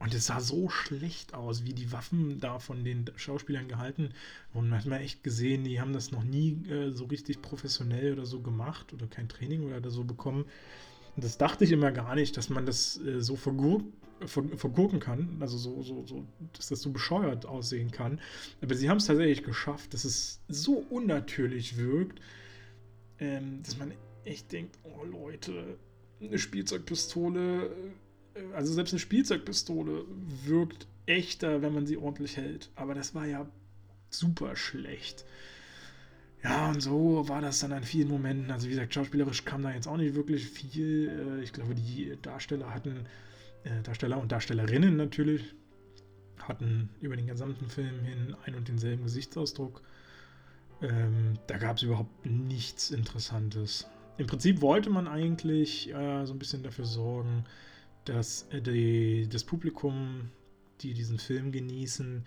[0.00, 4.10] und es sah so schlecht aus, wie die Waffen da von den Schauspielern gehalten
[4.52, 4.70] wurden.
[4.70, 8.26] Man hat mal echt gesehen, die haben das noch nie äh, so richtig professionell oder
[8.26, 10.44] so gemacht oder kein Training oder so bekommen.
[11.16, 13.82] Und das dachte ich immer gar nicht, dass man das äh, so vergur
[14.26, 18.20] ver vergurken kann, also so, so, so, dass das so bescheuert aussehen kann.
[18.60, 22.20] Aber sie haben es tatsächlich geschafft, dass es so unnatürlich wirkt,
[23.20, 23.92] ähm, dass man
[24.24, 25.78] echt denkt, oh Leute,
[26.20, 27.70] eine Spielzeugpistole
[28.54, 30.04] also selbst eine Spielzeugpistole
[30.44, 32.70] wirkt echter, wenn man sie ordentlich hält.
[32.74, 33.48] Aber das war ja
[34.10, 35.24] super schlecht.
[36.42, 38.50] Ja, und so war das dann an vielen Momenten.
[38.50, 41.08] Also wie gesagt, schauspielerisch kam da jetzt auch nicht wirklich viel.
[41.08, 43.06] Äh, ich glaube, die Darsteller hatten,
[43.64, 45.54] äh, Darsteller und Darstellerinnen natürlich,
[46.38, 49.82] hatten über den gesamten Film hin ein und denselben Gesichtsausdruck.
[50.80, 53.88] Ähm, da gab es überhaupt nichts Interessantes.
[54.16, 57.44] Im Prinzip wollte man eigentlich äh, so ein bisschen dafür sorgen,
[58.08, 60.30] dass äh, die, das Publikum,
[60.80, 62.24] die diesen Film genießen,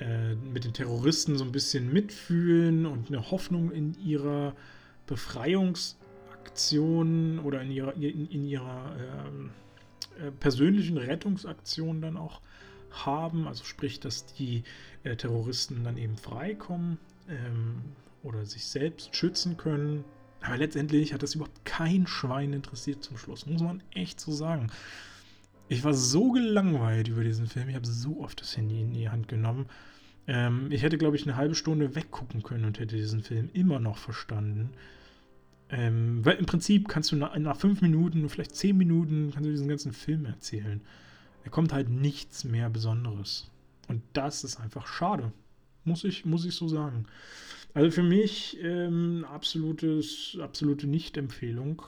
[0.00, 4.56] äh, mit den Terroristen so ein bisschen mitfühlen und eine Hoffnung in ihrer
[5.06, 8.96] Befreiungsaktion oder in ihrer, in, in ihrer
[9.26, 9.50] ähm,
[10.20, 12.40] äh, persönlichen Rettungsaktion dann auch
[12.90, 13.48] haben.
[13.48, 14.62] Also sprich, dass die
[15.02, 17.82] äh, Terroristen dann eben freikommen ähm,
[18.22, 20.04] oder sich selbst schützen können
[20.40, 24.70] aber letztendlich hat das überhaupt kein Schwein interessiert zum Schluss, muss man echt so sagen.
[25.68, 27.68] Ich war so gelangweilt über diesen Film.
[27.68, 29.66] Ich habe so oft das Handy in die Hand genommen.
[30.26, 33.78] Ähm, ich hätte, glaube ich, eine halbe Stunde weggucken können und hätte diesen Film immer
[33.78, 34.70] noch verstanden.
[35.70, 39.50] Ähm, weil im Prinzip kannst du nach, nach, fünf Minuten, vielleicht zehn Minuten, kannst du
[39.50, 40.80] diesen ganzen Film erzählen.
[41.44, 43.50] Er kommt halt nichts mehr Besonderes.
[43.88, 45.32] Und das ist einfach schade.
[45.84, 47.06] Muss ich, muss ich so sagen.
[47.74, 51.82] Also für mich ähm, absolutes, absolute Nicht-Empfehlung.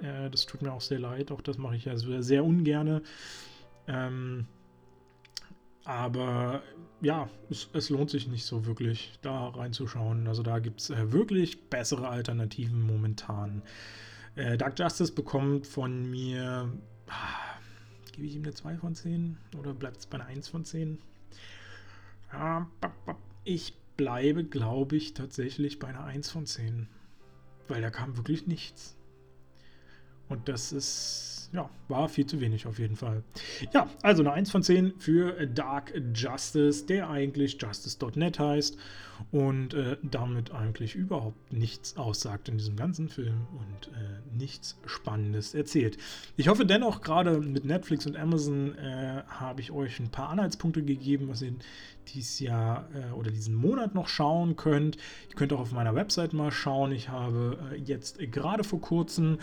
[0.00, 1.30] Äh, das tut mir auch sehr leid.
[1.30, 3.02] Auch das mache ich ja sehr, sehr ungerne.
[3.86, 4.46] Ähm,
[5.84, 6.62] aber
[7.00, 10.26] ja, es, es, lohnt sich nicht so wirklich, da reinzuschauen.
[10.26, 13.62] Also da gibt es äh, wirklich bessere Alternativen momentan.
[14.36, 16.70] Äh, Dark Justice bekommt von mir,
[17.08, 17.58] ah,
[18.12, 20.98] gebe ich ihm eine 2 von 10 oder bleibt es bei einer 1 von 10?
[22.32, 22.68] Ja,
[23.44, 26.88] ich bleibe, glaube ich, tatsächlich bei einer 1 von 10.
[27.68, 28.96] Weil da kam wirklich nichts.
[30.26, 33.24] Und das ist, ja, war viel zu wenig auf jeden Fall.
[33.72, 38.78] Ja, also eine 1 von 10 für Dark Justice, der eigentlich Justice.net heißt
[39.32, 45.54] und äh, damit eigentlich überhaupt nichts aussagt in diesem ganzen Film und äh, nichts Spannendes
[45.54, 45.98] erzählt.
[46.36, 50.82] Ich hoffe dennoch, gerade mit Netflix und Amazon äh, habe ich euch ein paar Anhaltspunkte
[50.82, 51.54] gegeben, was ihr
[52.14, 54.96] dieses Jahr äh, oder diesen Monat noch schauen könnt.
[55.28, 56.92] Ihr könnt auch auf meiner Website mal schauen.
[56.92, 59.38] Ich habe äh, jetzt gerade vor kurzem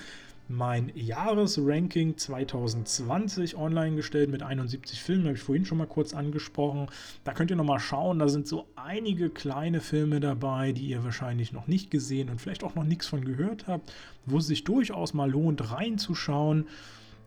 [0.49, 6.87] mein Jahresranking 2020 online gestellt mit 71 Filmen, habe ich vorhin schon mal kurz angesprochen.
[7.23, 11.03] Da könnt ihr noch mal schauen, da sind so einige kleine Filme dabei, die ihr
[11.03, 13.91] wahrscheinlich noch nicht gesehen und vielleicht auch noch nichts von gehört habt,
[14.25, 16.67] wo es sich durchaus mal lohnt reinzuschauen.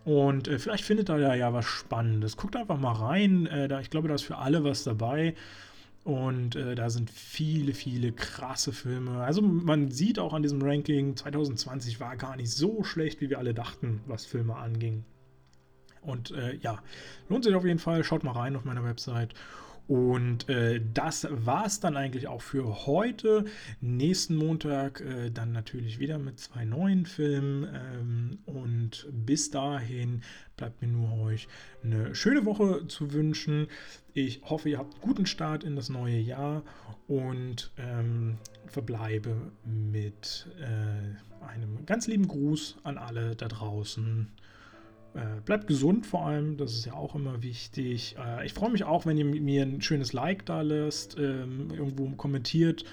[0.05, 2.37] Und äh, vielleicht findet ihr da ja was Spannendes.
[2.39, 5.35] Guckt einfach mal rein, äh, da, ich glaube, da ist für alle was dabei.
[6.03, 9.23] Und äh, da sind viele, viele krasse Filme.
[9.23, 13.39] Also man sieht auch an diesem Ranking, 2020 war gar nicht so schlecht, wie wir
[13.39, 15.05] alle dachten, was Filme anging.
[16.01, 16.83] Und äh, ja,
[17.29, 18.03] lohnt sich auf jeden Fall.
[18.05, 19.35] Schaut mal rein auf meiner Website.
[19.91, 23.45] Und äh, das war es dann eigentlich auch für heute.
[23.81, 27.67] Nächsten Montag äh, dann natürlich wieder mit zwei neuen Filmen.
[27.75, 30.23] Ähm, und bis dahin
[30.57, 31.49] bleibt mir nur euch
[31.83, 33.67] eine schöne Woche zu wünschen.
[34.15, 36.63] Ich hoffe, ihr habt einen guten Start in das neue Jahr
[37.09, 38.39] und ähm,
[38.69, 44.31] verbleibe mit äh, einem ganz lieben Gruß an alle da draußen.
[45.15, 48.17] Äh, bleibt gesund vor allem, das ist ja auch immer wichtig.
[48.19, 52.09] Äh, ich freue mich auch, wenn ihr mir ein schönes Like da lässt, ähm, irgendwo
[52.11, 52.85] kommentiert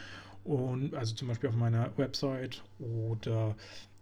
[0.43, 3.55] und also zum Beispiel auf meiner Website oder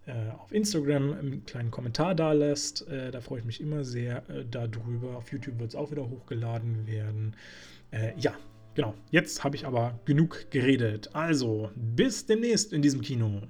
[0.06, 2.88] äh, auf Instagram einen kleinen Kommentar da lässt.
[2.88, 5.16] Äh, da freue ich mich immer sehr äh, darüber.
[5.16, 7.34] Auf YouTube wird es auch wieder hochgeladen werden.
[8.18, 8.34] Ja,
[8.74, 8.94] genau.
[9.10, 11.14] Jetzt habe ich aber genug geredet.
[11.14, 13.42] Also, bis demnächst in diesem Kino.